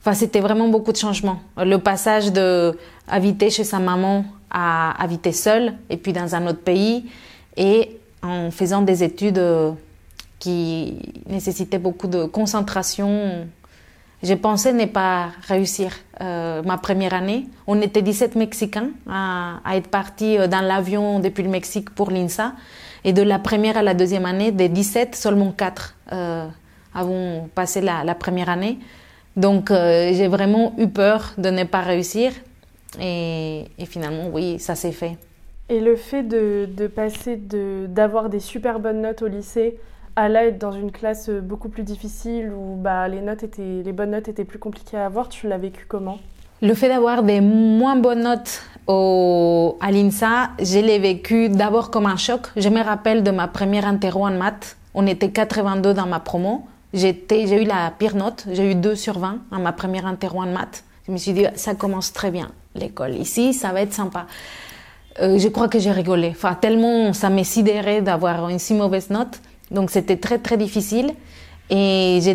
enfin 0.00 0.12
c'était 0.12 0.40
vraiment 0.40 0.68
beaucoup 0.68 0.92
de 0.92 0.98
changements. 0.98 1.40
Le 1.56 1.76
passage 1.76 2.30
de 2.30 2.76
habiter 3.08 3.48
chez 3.48 3.64
sa 3.64 3.78
maman 3.78 4.26
à 4.50 5.02
habiter 5.02 5.32
seule 5.32 5.74
et 5.88 5.96
puis 5.96 6.12
dans 6.12 6.34
un 6.34 6.46
autre 6.46 6.60
pays 6.60 7.06
et 7.56 7.98
en 8.22 8.50
faisant 8.50 8.82
des 8.82 9.02
études 9.02 9.40
qui 10.38 10.98
nécessitaient 11.26 11.78
beaucoup 11.78 12.06
de 12.06 12.24
concentration 12.24 13.46
je 14.22 14.34
pensais 14.34 14.72
ne 14.72 14.86
pas 14.86 15.30
réussir 15.46 15.92
euh, 16.20 16.62
ma 16.62 16.76
première 16.76 17.14
année. 17.14 17.46
On 17.66 17.80
était 17.80 18.02
17 18.02 18.34
Mexicains 18.34 18.90
à, 19.08 19.60
être 19.74 19.88
partis 19.88 20.38
euh, 20.38 20.48
dans 20.48 20.60
l'avion 20.60 21.20
depuis 21.20 21.44
le 21.44 21.48
Mexique 21.50 21.90
pour 21.90 22.10
l'INSA. 22.10 22.54
Et 23.04 23.12
de 23.12 23.22
la 23.22 23.38
première 23.38 23.76
à 23.76 23.82
la 23.82 23.94
deuxième 23.94 24.26
année, 24.26 24.50
des 24.50 24.68
17, 24.68 25.14
seulement 25.14 25.52
4 25.52 25.94
euh, 26.12 26.46
avons 26.94 27.48
passé 27.54 27.80
la, 27.80 28.14
première 28.16 28.48
année. 28.48 28.78
Donc 29.36 29.70
euh, 29.70 30.10
j'ai 30.12 30.26
vraiment 30.26 30.74
eu 30.78 30.88
peur 30.88 31.34
de 31.38 31.50
ne 31.50 31.62
pas 31.62 31.80
réussir. 31.80 32.32
Et, 33.00 33.66
finalement, 33.86 34.30
oui, 34.32 34.58
ça 34.58 34.74
s'est 34.74 34.92
fait. 34.92 35.16
Et 35.68 35.80
le 35.80 35.94
fait 35.94 36.24
de 36.24 36.86
passer 36.88 37.36
d'avoir 37.36 38.30
des 38.30 38.40
super 38.40 38.80
bonnes 38.80 39.02
notes 39.02 39.22
au 39.22 39.28
lycée 39.28 39.78
à 40.18 40.44
être 40.44 40.58
dans 40.58 40.72
une 40.72 40.90
classe 40.90 41.28
euh, 41.28 41.40
beaucoup 41.40 41.68
plus 41.68 41.82
difficile 41.82 42.52
où 42.52 42.76
bah, 42.76 43.08
les, 43.08 43.20
notes 43.20 43.42
étaient, 43.42 43.82
les 43.84 43.92
bonnes 43.92 44.10
notes 44.10 44.28
étaient 44.28 44.44
plus 44.44 44.58
compliquées 44.58 44.96
à 44.96 45.06
avoir, 45.06 45.28
tu 45.28 45.48
l'as 45.48 45.58
vécu 45.58 45.86
comment? 45.86 46.18
Le 46.60 46.74
fait 46.74 46.88
d'avoir 46.88 47.22
des 47.22 47.40
moins 47.40 47.96
bonnes 47.96 48.24
notes 48.24 48.62
au, 48.88 49.78
à 49.80 49.92
l'INSA, 49.92 50.50
je 50.58 50.80
l'ai 50.80 50.98
vécu 50.98 51.48
d'abord 51.48 51.90
comme 51.90 52.06
un 52.06 52.16
choc. 52.16 52.48
Je 52.56 52.68
me 52.68 52.82
rappelle 52.82 53.22
de 53.22 53.30
ma 53.30 53.46
première 53.46 53.86
interro 53.86 54.26
en 54.26 54.32
maths. 54.32 54.76
On 54.92 55.06
était 55.06 55.30
82 55.30 55.94
dans 55.94 56.06
ma 56.06 56.18
promo. 56.18 56.66
J'ai 56.92 57.10
eu 57.10 57.64
la 57.64 57.92
pire 57.96 58.16
note. 58.16 58.46
J'ai 58.50 58.72
eu 58.72 58.74
2 58.74 58.96
sur 58.96 59.20
20 59.20 59.38
en 59.52 59.58
ma 59.60 59.72
première 59.72 60.06
interro 60.06 60.42
en 60.42 60.46
maths. 60.46 60.82
Je 61.06 61.12
me 61.12 61.16
suis 61.16 61.32
dit, 61.32 61.46
ça 61.54 61.74
commence 61.74 62.12
très 62.12 62.32
bien, 62.32 62.50
l'école. 62.74 63.14
Ici, 63.14 63.54
ça 63.54 63.72
va 63.72 63.82
être 63.82 63.92
sympa. 63.92 64.26
Euh, 65.20 65.38
je 65.38 65.48
crois 65.48 65.68
que 65.68 65.78
j'ai 65.78 65.92
rigolé. 65.92 66.30
Enfin, 66.30 66.54
tellement 66.54 67.12
ça 67.12 67.30
m'est 67.30 67.44
sidéré 67.44 68.00
d'avoir 68.02 68.48
une 68.48 68.58
si 68.58 68.74
mauvaise 68.74 69.10
note. 69.10 69.40
Donc 69.70 69.90
c'était 69.90 70.16
très 70.16 70.38
très 70.38 70.56
difficile. 70.56 71.12
Et 71.70 72.20
j'ai 72.22 72.34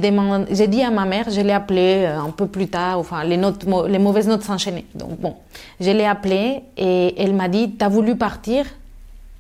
j'ai 0.52 0.68
dit 0.68 0.84
à 0.84 0.92
ma 0.92 1.06
mère, 1.06 1.30
je 1.32 1.42
l'ai 1.42 1.54
appelée 1.54 2.06
euh, 2.06 2.20
un 2.20 2.30
peu 2.30 2.46
plus 2.46 2.68
tard, 2.68 3.00
enfin 3.00 3.24
les 3.24 3.38
notes, 3.38 3.66
les 3.88 3.98
mauvaises 3.98 4.28
notes 4.28 4.44
s'enchaînaient. 4.44 4.86
Donc 4.94 5.20
bon, 5.20 5.36
je 5.80 5.90
l'ai 5.90 6.06
appelée 6.06 6.62
et 6.78 7.20
elle 7.20 7.34
m'a 7.34 7.48
dit, 7.48 7.72
t'as 7.72 7.90
voulu 7.90 8.16
partir, 8.16 8.66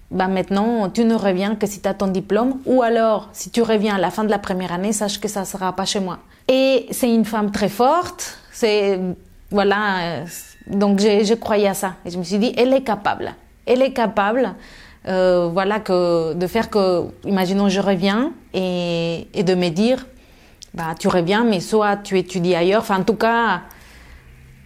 bah 0.09 0.27
maintenant 0.27 0.89
tu 0.89 1.05
ne 1.05 1.13
reviens 1.13 1.55
que 1.55 1.67
si 1.67 1.79
tu 1.79 1.87
as 1.87 1.93
ton 1.93 2.07
diplôme, 2.07 2.57
ou 2.65 2.81
alors 2.81 3.29
si 3.33 3.51
tu 3.51 3.61
reviens 3.61 3.95
à 3.95 3.99
la 3.99 4.09
fin 4.09 4.23
de 4.23 4.31
la 4.31 4.39
première 4.39 4.71
année, 4.71 4.93
sache 4.93 5.19
que 5.19 5.27
ça 5.27 5.45
sera 5.45 5.73
pas 5.73 5.85
chez 5.85 5.99
moi. 5.99 6.17
Et 6.47 6.87
c'est 6.89 7.13
une 7.13 7.25
femme 7.25 7.51
très 7.51 7.69
forte, 7.69 8.39
c'est 8.51 8.99
voilà, 9.51 9.99
euh, 10.01 10.25
donc 10.65 11.01
je, 11.01 11.23
je 11.23 11.35
croyais 11.35 11.67
à 11.67 11.75
ça. 11.75 11.93
Et 12.03 12.09
je 12.09 12.17
me 12.17 12.23
suis 12.23 12.39
dit, 12.39 12.51
elle 12.57 12.73
est 12.73 12.81
capable, 12.81 13.31
elle 13.67 13.83
est 13.83 13.93
capable. 13.93 14.55
Euh, 15.07 15.49
voilà, 15.51 15.79
que, 15.79 16.33
de 16.33 16.47
faire 16.47 16.69
que, 16.69 17.03
imaginons, 17.25 17.67
je 17.67 17.81
reviens 17.81 18.31
et, 18.53 19.27
de 19.35 19.53
me 19.53 19.69
dire, 19.69 20.05
bah, 20.73 20.95
tu 20.97 21.07
reviens, 21.07 21.43
mais 21.43 21.59
soit 21.59 21.97
tu 21.97 22.17
étudies 22.17 22.55
ailleurs, 22.55 22.81
enfin, 22.81 22.99
en 22.99 23.03
tout 23.03 23.15
cas, 23.15 23.63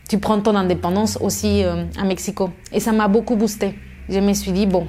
tu 0.08 0.19
prends 0.19 0.39
ton 0.39 0.56
indépendance 0.56 1.17
aussi 1.21 1.63
euh, 1.63 1.86
à 2.00 2.04
Mexico. 2.04 2.52
Et 2.71 2.80
ça 2.80 2.91
m'a 2.91 3.08
beaucoup 3.08 3.36
boosté. 3.36 3.76
Je 4.10 4.19
me 4.19 4.34
suis 4.34 4.52
dit, 4.52 4.67
bon, 4.67 4.88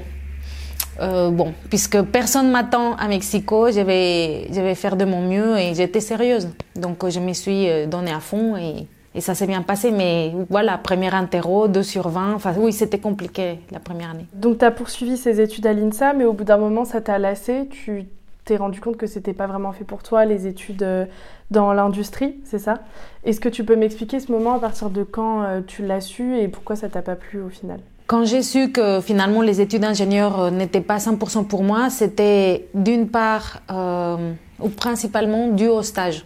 euh, 1.00 1.30
bon, 1.30 1.54
puisque 1.70 2.02
personne 2.02 2.50
m'attend 2.50 2.94
à 2.96 3.08
Mexico, 3.08 3.70
je 3.70 3.80
vais, 3.80 4.48
je 4.52 4.61
vais 4.61 4.74
faire 4.74 4.96
de 4.96 5.06
mon 5.06 5.22
mieux 5.22 5.58
et 5.58 5.74
j'étais 5.74 6.00
sérieuse. 6.00 6.50
Donc, 6.76 7.08
je 7.08 7.20
me 7.20 7.32
suis 7.32 7.68
donnée 7.88 8.12
à 8.12 8.20
fond 8.20 8.56
et 8.56 8.87
et 9.18 9.20
ça 9.20 9.35
s'est 9.35 9.48
bien 9.48 9.62
passé, 9.62 9.90
mais 9.90 10.33
voilà, 10.48 10.78
première 10.78 11.16
interro, 11.16 11.66
2 11.66 11.83
sur 11.83 12.09
20. 12.09 12.35
Enfin, 12.35 12.54
oui, 12.57 12.72
c'était 12.72 13.00
compliqué 13.00 13.59
la 13.72 13.81
première 13.81 14.11
année. 14.11 14.26
Donc, 14.33 14.59
tu 14.59 14.64
as 14.64 14.70
poursuivi 14.70 15.16
ces 15.16 15.40
études 15.40 15.66
à 15.66 15.72
l'INSA, 15.72 16.12
mais 16.12 16.24
au 16.24 16.33
bout 16.33 16.44
d'un 16.44 16.57
moment, 16.57 16.85
ça 16.85 17.00
t'a 17.00 17.18
lassé. 17.18 17.66
Tu 17.68 18.07
t'es 18.44 18.57
rendu 18.57 18.81
compte 18.81 18.96
que 18.96 19.09
c'était 19.09 19.33
pas 19.33 19.48
vraiment 19.48 19.72
fait 19.72 19.83
pour 19.83 20.04
toi, 20.04 20.24
les 20.24 20.46
études 20.46 20.85
euh, 20.85 21.04
dans 21.50 21.72
l'industrie, 21.72 22.37
c'est 22.44 22.61
ça? 22.61 22.78
Est-ce 23.24 23.40
que 23.40 23.48
tu 23.48 23.64
peux 23.64 23.74
m'expliquer 23.74 24.20
ce 24.20 24.31
moment, 24.31 24.54
à 24.54 24.61
partir 24.61 24.88
de 24.88 25.02
quand 25.02 25.42
euh, 25.42 25.62
tu 25.66 25.85
l'as 25.85 26.00
su 26.00 26.38
et 26.38 26.46
pourquoi 26.46 26.76
ça 26.76 26.88
t'a 26.88 27.02
pas 27.02 27.16
plu 27.16 27.42
au 27.42 27.48
final? 27.48 27.81
Quand 28.07 28.24
j'ai 28.24 28.42
su 28.42 28.70
que 28.70 29.00
finalement 29.00 29.42
les 29.42 29.61
études 29.61 29.83
d'ingénieur 29.83 30.40
euh, 30.40 30.50
n'étaient 30.50 30.81
pas 30.81 30.98
100% 30.98 31.44
pour 31.44 31.64
moi, 31.64 31.90
c'était 31.90 32.68
d'une 32.72 33.09
part 33.09 33.61
euh, 33.70 34.33
ou 34.61 34.68
principalement 34.68 35.48
dû 35.48 35.66
au 35.66 35.83
stage. 35.83 36.24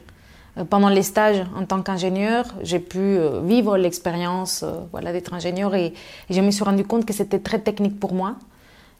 Euh, 0.59 0.65
pendant 0.65 0.89
les 0.89 1.03
stages 1.03 1.45
en 1.57 1.65
tant 1.65 1.83
qu'ingénieur, 1.83 2.45
j'ai 2.63 2.79
pu 2.79 2.99
euh, 2.99 3.41
vivre 3.43 3.77
l'expérience 3.77 4.65
voilà, 4.91 5.13
d'être 5.13 5.35
ingénieur 5.35 5.75
et, 5.75 5.87
et, 5.87 6.35
je 6.35 6.41
me 6.41 6.51
suis 6.51 6.65
rendu 6.65 6.85
compte 6.85 7.05
que 7.05 7.13
c'était 7.13 7.39
très 7.39 7.59
technique 7.59 7.99
pour 7.99 8.15
moi. 8.15 8.37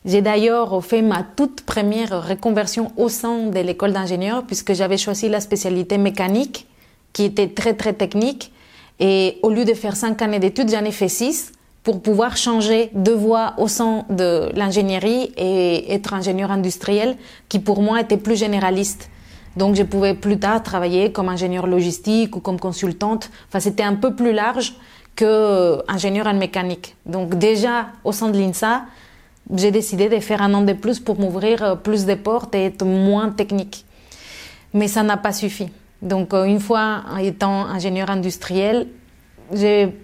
J'ai 0.05 0.21
d'ailleurs 0.21 0.85
fait 0.85 1.03
ma 1.03 1.23
toute 1.23 1.63
première 1.63 2.29
reconversion 2.29 2.93
au 2.97 3.09
sein 3.09 3.47
de 3.47 3.61
l'école 3.61 3.93
d'ingénieur 3.93 4.45
puisque 4.45 4.73
j'avais 4.73 4.99
choisi 4.99 5.29
la 5.29 5.41
spécialité 5.41 5.97
mécanique 5.97 6.67
qui 7.13 7.25
était 7.25 7.49
très 7.49 7.75
très 7.75 7.93
technique 7.93 8.53
et 8.99 9.39
au 9.43 9.51
lieu 9.51 9.65
de 9.65 9.75
faire 9.75 9.97
cinq 9.97 10.23
années 10.23 10.39
d'études, 10.39 10.71
j'en 10.71 10.85
ai 10.85 10.93
fait 10.93 11.09
six 11.09 11.53
pour 11.83 12.01
pouvoir 12.01 12.37
changer 12.37 12.91
de 12.95 13.11
voie 13.11 13.55
au 13.59 13.67
sein 13.67 14.05
de 14.11 14.51
l'ingénierie 14.55 15.33
et 15.37 15.93
être 15.93 16.15
ingénieur 16.15 16.51
industriel 16.51 17.17
qui 17.49 17.59
pour 17.59 17.83
moi 17.83 18.01
était 18.01 18.17
plus 18.17 18.37
généraliste. 18.37 19.11
Donc 19.57 19.77
je 19.77 19.83
pouvais 19.83 20.15
plus 20.15 20.39
tard 20.39 20.63
travailler 20.63 21.13
comme 21.13 21.29
ingénieur 21.29 21.67
logistique 21.67 22.37
ou 22.37 22.41
comme 22.41 22.59
consultante. 22.59 23.31
Enfin, 23.49 23.61
c'était 23.61 23.83
un 23.83 23.95
peu 23.95 24.15
plus 24.15 24.33
large 24.33 24.75
que 25.15 25.83
ingénieur 25.89 26.27
en 26.27 26.35
mécanique. 26.35 26.97
Donc 27.05 27.35
déjà 27.35 27.89
au 28.05 28.13
sein 28.13 28.29
de 28.29 28.39
l'INSA, 28.39 28.85
j'ai 29.55 29.71
décidé 29.71 30.09
de 30.09 30.19
faire 30.21 30.41
un 30.41 30.55
an 30.55 30.63
de 30.63 30.73
plus 30.73 31.01
pour 31.01 31.19
m'ouvrir 31.19 31.79
plus 31.83 32.07
de 32.07 32.15
portes 32.15 32.55
et 32.55 32.67
être 32.67 32.85
moins 32.85 33.31
technique. 33.31 33.85
Mais 34.73 34.89
ça 34.89 35.03
n'a 35.03 35.19
pas 35.19 35.33
suffi. 35.33 35.69
Donc 36.01 36.33
une 36.33 36.61
fois 36.61 37.03
étant 37.21 37.67
ingénieur 37.67 38.11
industriel, 38.11 38.89
j'ai 39.53 39.95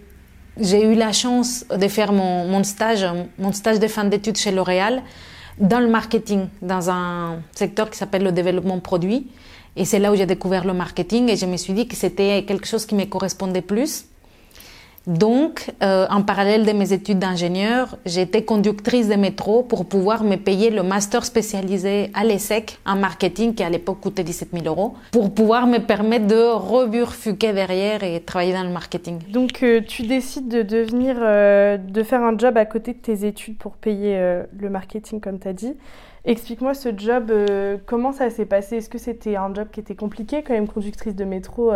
j'ai 0.61 0.85
eu 0.85 0.95
la 0.95 1.13
chance 1.13 1.65
de 1.71 1.89
faire 1.89 2.13
mon, 2.13 2.47
mon, 2.47 2.65
stage, 2.65 3.07
mon 3.39 3.53
stage 3.53 3.79
de 3.79 3.87
fin 3.87 4.05
d'études 4.05 4.37
chez 4.37 4.51
L'Oréal 4.51 5.03
dans 5.61 5.81
le 5.81 5.89
marketing, 5.89 6.49
dans 6.63 6.91
un 6.91 7.41
secteur 7.55 7.91
qui 7.91 7.99
s'appelle 7.99 8.23
le 8.23 8.33
développement 8.33 8.79
produit. 8.81 9.29
Et 9.77 9.85
c'est 9.85 9.99
là 9.99 10.13
où 10.13 10.17
j'ai 10.17 10.27
découvert 10.27 10.65
le 10.65 10.73
marketing 10.73 11.29
et 11.29 11.37
je 11.37 11.47
me 11.47 11.57
suis 11.57 11.73
dit 11.73 11.87
que 11.87 11.95
c'était 11.95 12.45
quelque 12.45 12.67
chose 12.67 12.85
qui 12.87 12.95
me 12.95 13.05
correspondait 13.05 13.63
plus. 13.63 14.05
Donc, 15.09 15.73
euh, 15.83 16.07
en 16.11 16.21
parallèle 16.21 16.67
de 16.67 16.73
mes 16.73 16.93
études 16.93 17.19
d'ingénieur, 17.19 17.97
j'étais 18.05 18.45
conductrice 18.45 19.09
de 19.09 19.15
métro 19.15 19.63
pour 19.63 19.87
pouvoir 19.87 20.23
me 20.23 20.37
payer 20.37 20.69
le 20.69 20.83
master 20.83 21.25
spécialisé 21.25 22.11
à 22.13 22.25
l'ESSEC 22.25 22.79
en 22.85 22.97
marketing 22.97 23.55
qui 23.55 23.63
à 23.63 23.71
l'époque 23.71 24.01
coûtait 24.03 24.23
17 24.23 24.51
000 24.53 24.67
euros 24.67 24.97
pour 25.11 25.33
pouvoir 25.33 25.67
me 25.67 25.79
permettre 25.79 26.27
de 26.27 26.53
reburfuquer 26.53 27.55
derrière 27.55 28.05
et 28.05 28.21
travailler 28.21 28.53
dans 28.53 28.65
le 28.65 28.69
marketing. 28.69 29.21
Donc, 29.33 29.63
euh, 29.63 29.81
tu 29.81 30.03
décides 30.03 30.49
de 30.49 30.61
devenir, 30.61 31.17
euh, 31.21 31.79
de 31.79 32.03
faire 32.03 32.23
un 32.23 32.37
job 32.37 32.59
à 32.59 32.67
côté 32.67 32.93
de 32.93 32.99
tes 32.99 33.27
études 33.27 33.57
pour 33.57 33.77
payer 33.77 34.43
le 34.59 34.69
marketing 34.69 35.23
comme 35.23 35.39
tu 35.39 35.49
as 35.49 35.55
dit. 35.55 35.75
Explique-moi 36.27 36.75
ce 36.75 36.91
job, 36.95 37.33
comment 37.87 38.13
ça 38.13 38.29
s'est 38.29 38.45
passé? 38.45 38.77
Est-ce 38.77 38.91
que 38.91 38.99
c'était 38.99 39.37
un 39.37 39.55
job 39.55 39.69
qui 39.73 39.81
était 39.81 39.95
compliqué 39.95 40.43
quand 40.43 40.53
même, 40.53 40.69
conductrice 40.69 41.15
de 41.15 41.25
métro 41.25 41.73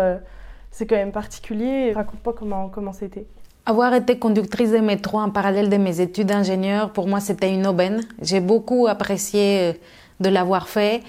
c'est 0.72 0.87
quand 0.87 0.96
même 0.96 1.12
particulier. 1.12 1.92
Raconte-moi 1.92 2.35
comment 2.37 2.68
comment 2.68 2.92
c'était. 2.92 3.26
Avoir 3.64 3.94
été 3.94 4.18
conductrice 4.18 4.72
de 4.72 4.78
métro 4.78 5.20
en 5.20 5.30
parallèle 5.30 5.70
de 5.70 5.76
mes 5.76 6.00
études 6.00 6.26
d'ingénieur, 6.26 6.90
pour 6.90 7.06
moi, 7.06 7.20
c'était 7.20 7.54
une 7.54 7.64
aubaine. 7.64 8.00
J'ai 8.20 8.40
beaucoup 8.40 8.88
apprécié 8.88 9.78
de 10.18 10.28
l'avoir 10.28 10.68
fait 10.68 11.02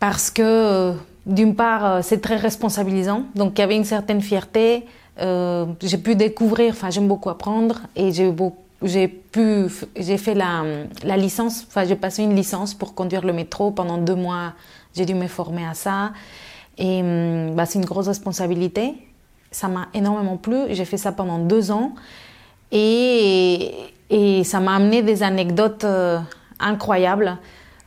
parce 0.00 0.30
que, 0.30 0.94
d'une 1.26 1.54
part, 1.54 2.02
c'est 2.02 2.22
très 2.22 2.36
responsabilisant. 2.36 3.24
Donc, 3.34 3.58
il 3.58 3.60
y 3.60 3.64
avait 3.64 3.76
une 3.76 3.84
certaine 3.84 4.22
fierté. 4.22 4.86
Euh, 5.20 5.66
j'ai 5.82 5.98
pu 5.98 6.14
découvrir, 6.14 6.72
enfin, 6.72 6.88
j'aime 6.88 7.06
beaucoup 7.06 7.28
apprendre 7.28 7.82
et 7.96 8.12
j'ai 8.12 8.34
j'ai 8.82 9.06
pu, 9.06 9.66
j'ai 9.94 10.16
fait 10.16 10.34
la, 10.34 10.64
la 11.04 11.16
licence, 11.16 11.66
enfin, 11.68 11.84
j'ai 11.84 11.96
passé 11.96 12.22
une 12.22 12.34
licence 12.34 12.74
pour 12.74 12.94
conduire 12.94 13.24
le 13.24 13.34
métro 13.34 13.70
pendant 13.72 13.98
deux 13.98 14.14
mois. 14.14 14.54
J'ai 14.94 15.04
dû 15.04 15.14
me 15.14 15.26
former 15.26 15.66
à 15.66 15.74
ça. 15.74 16.12
Et 16.78 17.02
bah, 17.54 17.66
c'est 17.66 17.78
une 17.78 17.84
grosse 17.84 18.08
responsabilité. 18.08 18.94
Ça 19.50 19.68
m'a 19.68 19.88
énormément 19.94 20.36
plu. 20.36 20.56
J'ai 20.70 20.84
fait 20.84 20.96
ça 20.96 21.12
pendant 21.12 21.38
deux 21.38 21.70
ans. 21.70 21.94
Et, 22.72 23.70
ça 24.44 24.60
m'a 24.60 24.76
amené 24.76 25.02
des 25.02 25.22
anecdotes 25.22 25.84
euh, 25.84 26.18
incroyables, 26.58 27.38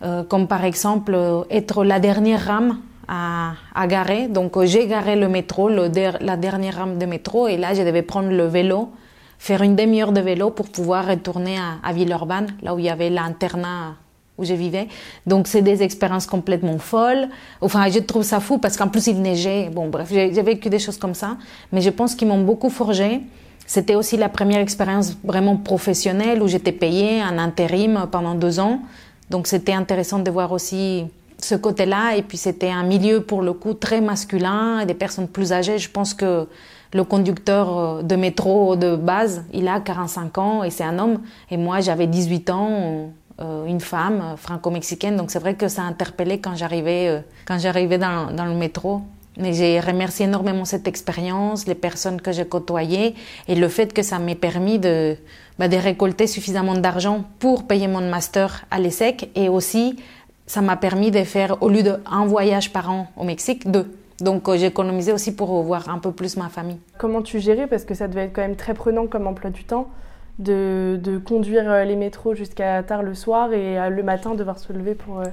euh, 0.02 0.24
comme 0.24 0.48
par 0.48 0.64
exemple 0.64 1.16
être 1.52 1.84
la 1.84 2.00
dernière 2.00 2.46
rame 2.46 2.80
à, 3.08 3.54
garer. 3.88 4.28
Donc 4.28 4.60
j'ai 4.64 4.88
garé 4.88 5.16
le 5.16 5.28
métro, 5.28 5.70
la 5.70 6.38
dernière 6.38 6.78
rame 6.78 6.98
de 6.98 7.06
métro, 7.06 7.48
et 7.48 7.58
là 7.58 7.74
je 7.74 7.84
devais 7.84 8.02
prendre 8.02 8.30
le 8.30 8.46
vélo, 8.48 8.90
faire 9.38 9.62
une 9.62 9.76
demi-heure 9.76 10.12
de 10.12 10.22
vélo 10.22 10.50
pour 10.50 10.70
pouvoir 10.70 11.08
retourner 11.08 11.58
à, 11.58 11.88
à 11.88 11.94
Villeurbanne, 11.94 12.48
là 12.64 12.74
où 12.74 12.80
il 12.80 12.86
y 12.86 12.90
avait 12.90 13.12
l'internat 13.12 13.96
où 14.38 14.44
je 14.44 14.54
vivais. 14.54 14.88
Donc 15.26 15.48
c'est 15.48 15.62
des 15.62 15.84
expériences 15.84 16.28
complètement 16.28 16.78
folles. 16.78 17.30
Enfin, 17.62 17.90
je 17.90 18.00
trouve 18.00 18.24
ça 18.24 18.40
fou 18.40 18.58
parce 18.58 18.78
qu'en 18.78 18.90
plus 18.90 19.08
il 19.08 19.22
neigeait. 19.22 19.70
Bon, 19.70 19.88
bref, 19.88 20.10
j'ai 20.10 20.42
vécu 20.42 20.70
des 20.70 20.80
choses 20.80 20.98
comme 20.98 21.14
ça, 21.14 21.38
mais 21.72 21.82
je 21.82 21.90
pense 21.90 22.16
qu'ils 22.16 22.28
m'ont 22.28 22.44
beaucoup 22.44 22.70
forgé. 22.70 23.22
C'était 23.66 23.96
aussi 23.96 24.16
la 24.18 24.30
première 24.30 24.60
expérience 24.60 25.18
vraiment 25.24 25.58
professionnelle 25.58 26.42
où 26.44 26.48
j'étais 26.48 26.72
payée 26.72 27.24
en 27.24 27.38
intérim 27.38 28.08
pendant 28.12 28.36
deux 28.36 28.60
ans. 28.60 28.82
Donc 29.30 29.48
c'était 29.48 29.74
intéressant 29.74 30.20
de 30.20 30.30
voir 30.30 30.52
aussi 30.52 31.06
ce 31.40 31.56
côté-là. 31.56 32.16
Et 32.16 32.22
puis 32.22 32.38
c'était 32.38 32.70
un 32.70 32.84
milieu 32.84 33.22
pour 33.22 33.42
le 33.42 33.54
coup 33.54 33.74
très 33.74 34.02
masculin 34.02 34.86
des 34.86 34.94
personnes 34.94 35.28
plus 35.28 35.52
âgées. 35.52 35.80
Je 35.80 35.90
pense 35.90 36.14
que 36.14 36.48
le 36.94 37.04
conducteur 37.04 38.04
de 38.04 38.16
métro 38.16 38.76
de 38.76 38.96
base, 38.96 39.44
il 39.54 39.68
a 39.68 39.80
45 39.80 40.38
ans 40.38 40.64
et 40.64 40.70
c'est 40.70 40.84
un 40.84 41.00
homme. 41.00 41.20
Et 41.50 41.58
moi, 41.58 41.82
j'avais 41.82 42.08
18 42.08 42.50
ans 42.52 42.70
euh, 42.72 43.08
une 43.40 43.82
femme 43.82 44.36
franco-mexicaine. 44.38 45.18
Donc 45.18 45.32
c'est 45.32 45.40
vrai 45.40 45.56
que 45.56 45.68
ça 45.68 45.84
a 45.84 45.86
interpellé 45.86 46.40
quand 46.40 46.56
j'arrivais 46.56 47.08
euh, 47.10 47.20
quand 47.46 47.60
j'arrivais 47.60 47.98
dans, 47.98 48.46
le 48.46 48.56
métro. 48.56 49.02
Mais 49.38 49.52
j'ai 49.52 49.82
remercié 49.82 50.26
énormément 50.26 50.64
cette 50.64 50.88
expérience, 50.88 51.68
les 51.68 51.76
personnes 51.76 52.22
que 52.22 52.32
j'ai 52.32 52.46
côtoyées 52.46 53.16
et 53.50 53.56
le 53.56 53.68
fait 53.68 53.94
que 53.94 54.02
ça 54.02 54.18
m'ait 54.18 54.34
permis 54.34 54.80
de, 54.80 55.18
bah, 55.60 55.68
récolter 55.68 56.26
suffisamment 56.26 56.76
d'argent 56.76 57.26
pour 57.40 57.68
payer 57.68 57.90
mon 57.90 58.00
master 58.10 58.64
à 58.72 58.80
l'ESSEC 58.80 59.30
et 59.36 59.50
aussi 59.50 59.98
ça 60.48 60.62
m'a 60.62 60.78
permis 60.78 61.12
de 61.12 61.24
faire, 61.26 61.62
au 61.62 61.68
lieu 61.68 61.84
d'un 61.84 62.26
voyage 62.26 62.72
par 62.72 62.90
an 62.90 63.08
au 63.18 63.26
Mexique, 63.26 63.70
deux. 63.70 63.92
Donc 64.22 64.48
euh, 64.48 64.54
économisé 64.54 65.12
aussi 65.12 65.36
pour 65.36 65.62
voir 65.64 65.90
un 65.90 66.00
peu 66.00 66.14
plus 66.14 66.38
ma 66.38 66.48
famille. 66.48 66.78
Comment 66.98 67.22
tu 67.22 67.42
gérais? 67.42 67.68
Parce 67.68 67.84
que 67.84 67.94
ça 67.94 68.08
devait 68.08 68.26
être 68.26 68.34
quand 68.34 68.44
même 68.44 68.56
très 68.56 68.74
prenant 68.74 69.08
comme 69.08 69.28
emploi 69.28 69.50
du 69.50 69.66
temps 69.66 69.90
de, 70.40 71.22
conduire 71.26 71.86
les 71.86 71.96
métros 71.96 72.36
jusqu'à 72.36 72.84
tard 72.84 73.04
le 73.04 73.14
soir 73.14 73.54
et 73.54 73.90
le 73.90 74.04
matin 74.04 74.36
devoir 74.36 74.60
se 74.60 74.74
lever 74.74 74.96
pour, 74.96 75.24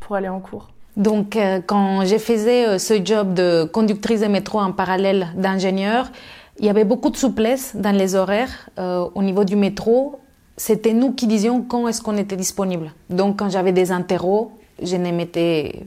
pour 0.00 0.16
aller 0.16 0.28
en 0.28 0.40
cours. 0.40 0.68
Donc, 0.96 1.36
euh, 1.36 1.60
quand 1.64 2.04
je 2.04 2.18
faisais 2.18 2.66
euh, 2.66 2.78
ce 2.78 3.02
job 3.02 3.32
de 3.32 3.64
conductrice 3.64 4.20
de 4.20 4.26
métro 4.26 4.58
en 4.60 4.72
parallèle 4.72 5.28
d'ingénieur, 5.36 6.10
il 6.58 6.66
y 6.66 6.68
avait 6.68 6.84
beaucoup 6.84 7.08
de 7.08 7.16
souplesse 7.16 7.74
dans 7.74 7.96
les 7.96 8.14
horaires 8.14 8.68
euh, 8.78 9.08
au 9.14 9.22
niveau 9.22 9.44
du 9.44 9.56
métro. 9.56 10.20
C'était 10.58 10.92
nous 10.92 11.12
qui 11.12 11.26
disions 11.26 11.62
quand 11.62 11.88
est-ce 11.88 12.02
qu'on 12.02 12.18
était 12.18 12.36
disponible. 12.36 12.92
Donc, 13.08 13.38
quand 13.38 13.48
j'avais 13.48 13.72
des 13.72 13.90
interros, 13.90 14.52
je 14.82 14.96
ne, 14.96 15.10
m'étais, 15.12 15.86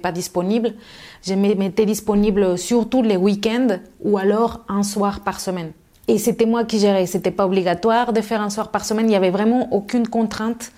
pas 0.00 0.12
disponible. 0.12 0.74
Je 1.22 1.34
me 1.34 1.54
mettais 1.54 1.84
disponible 1.84 2.56
surtout 2.56 3.02
les 3.02 3.16
week-ends 3.16 3.78
ou 4.00 4.16
alors 4.16 4.64
un 4.68 4.82
soir 4.82 5.20
par 5.20 5.40
semaine. 5.40 5.72
Et 6.08 6.18
c'était 6.18 6.46
moi 6.46 6.64
qui 6.64 6.78
gérais. 6.78 7.06
C'était 7.06 7.30
pas 7.30 7.46
obligatoire 7.46 8.12
de 8.12 8.20
faire 8.20 8.40
un 8.40 8.50
soir 8.50 8.70
par 8.70 8.84
semaine. 8.84 9.08
Il 9.08 9.12
y 9.12 9.16
avait 9.16 9.30
vraiment 9.30 9.72
aucune 9.72 10.08
contrainte 10.08 10.72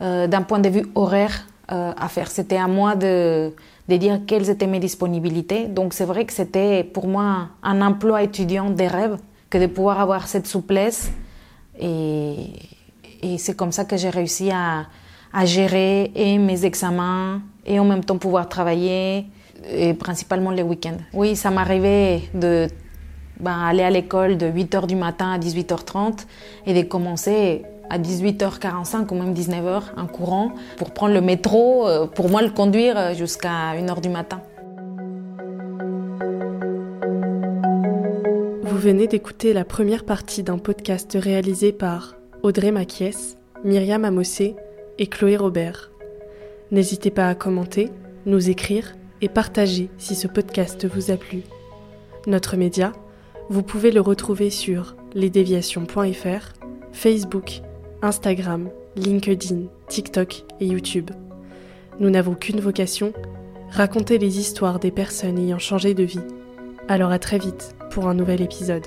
euh, 0.00 0.26
d'un 0.26 0.42
point 0.42 0.58
de 0.58 0.68
vue 0.68 0.86
horaire 0.94 1.46
euh, 1.72 1.92
à 1.96 2.08
faire. 2.08 2.30
C'était 2.30 2.56
à 2.56 2.66
moi 2.66 2.96
de, 2.96 3.52
de 3.88 3.96
dire 3.96 4.20
quelles 4.26 4.48
étaient 4.48 4.66
mes 4.66 4.80
disponibilités. 4.80 5.66
Donc 5.66 5.92
c'est 5.92 6.06
vrai 6.06 6.24
que 6.24 6.32
c'était 6.32 6.82
pour 6.84 7.06
moi 7.06 7.48
un 7.62 7.82
emploi 7.82 8.22
étudiant 8.22 8.70
des 8.70 8.88
rêves 8.88 9.18
que 9.50 9.58
de 9.58 9.66
pouvoir 9.66 10.00
avoir 10.00 10.26
cette 10.28 10.46
souplesse. 10.46 11.10
Et, 11.78 12.36
et 13.22 13.38
c'est 13.38 13.54
comme 13.54 13.72
ça 13.72 13.84
que 13.84 13.96
j'ai 13.96 14.10
réussi 14.10 14.50
à, 14.50 14.86
à 15.32 15.44
gérer 15.44 16.10
et 16.14 16.38
mes 16.38 16.64
examens 16.64 17.42
et 17.66 17.78
en 17.78 17.84
même 17.84 18.04
temps 18.04 18.18
pouvoir 18.18 18.48
travailler 18.48 19.26
et 19.70 19.92
principalement 19.92 20.50
les 20.50 20.62
week-ends. 20.62 20.96
Oui, 21.12 21.36
ça 21.36 21.50
m'arrivait 21.50 22.22
de 22.32 22.66
ben, 23.40 23.58
aller 23.58 23.82
à 23.82 23.90
l'école 23.90 24.36
de 24.36 24.46
8h 24.46 24.86
du 24.86 24.96
matin 24.96 25.32
à 25.32 25.38
18h30 25.38 26.26
et 26.66 26.74
de 26.74 26.86
commencer 26.86 27.62
à 27.88 27.98
18h45 27.98 29.10
ou 29.10 29.14
même 29.14 29.34
19h 29.34 29.82
en 29.96 30.06
courant 30.06 30.52
pour 30.76 30.92
prendre 30.92 31.14
le 31.14 31.20
métro, 31.20 31.86
pour 32.14 32.28
moi 32.28 32.42
le 32.42 32.50
conduire 32.50 33.14
jusqu'à 33.14 33.74
1h 33.74 34.00
du 34.00 34.08
matin. 34.08 34.40
Vous 38.62 38.78
venez 38.78 39.08
d'écouter 39.08 39.52
la 39.52 39.64
première 39.64 40.04
partie 40.04 40.42
d'un 40.42 40.56
podcast 40.56 41.18
réalisé 41.20 41.72
par 41.72 42.14
Audrey 42.42 42.70
Maquies, 42.70 43.36
Myriam 43.62 44.06
Amossé 44.06 44.56
et 44.98 45.06
Chloé 45.06 45.36
Robert. 45.36 45.90
N'hésitez 46.70 47.10
pas 47.10 47.28
à 47.28 47.34
commenter, 47.34 47.90
nous 48.24 48.48
écrire 48.48 48.96
et 49.20 49.28
partager 49.28 49.90
si 49.98 50.14
ce 50.14 50.26
podcast 50.26 50.86
vous 50.86 51.10
a 51.10 51.18
plu. 51.18 51.42
Notre 52.26 52.56
média, 52.56 52.92
vous 53.50 53.64
pouvez 53.64 53.90
le 53.90 54.00
retrouver 54.00 54.48
sur 54.48 54.94
lesdéviations.fr 55.12 56.52
Facebook, 56.92 57.62
Instagram, 58.00 58.70
LinkedIn, 58.94 59.62
TikTok 59.88 60.44
et 60.60 60.66
YouTube. 60.66 61.10
Nous 61.98 62.10
n'avons 62.10 62.34
qu'une 62.34 62.60
vocation, 62.60 63.12
raconter 63.70 64.18
les 64.18 64.38
histoires 64.38 64.78
des 64.78 64.92
personnes 64.92 65.36
ayant 65.36 65.58
changé 65.58 65.94
de 65.94 66.04
vie. 66.04 66.20
Alors 66.86 67.10
à 67.10 67.18
très 67.18 67.38
vite 67.38 67.74
pour 67.90 68.06
un 68.06 68.14
nouvel 68.14 68.40
épisode. 68.40 68.86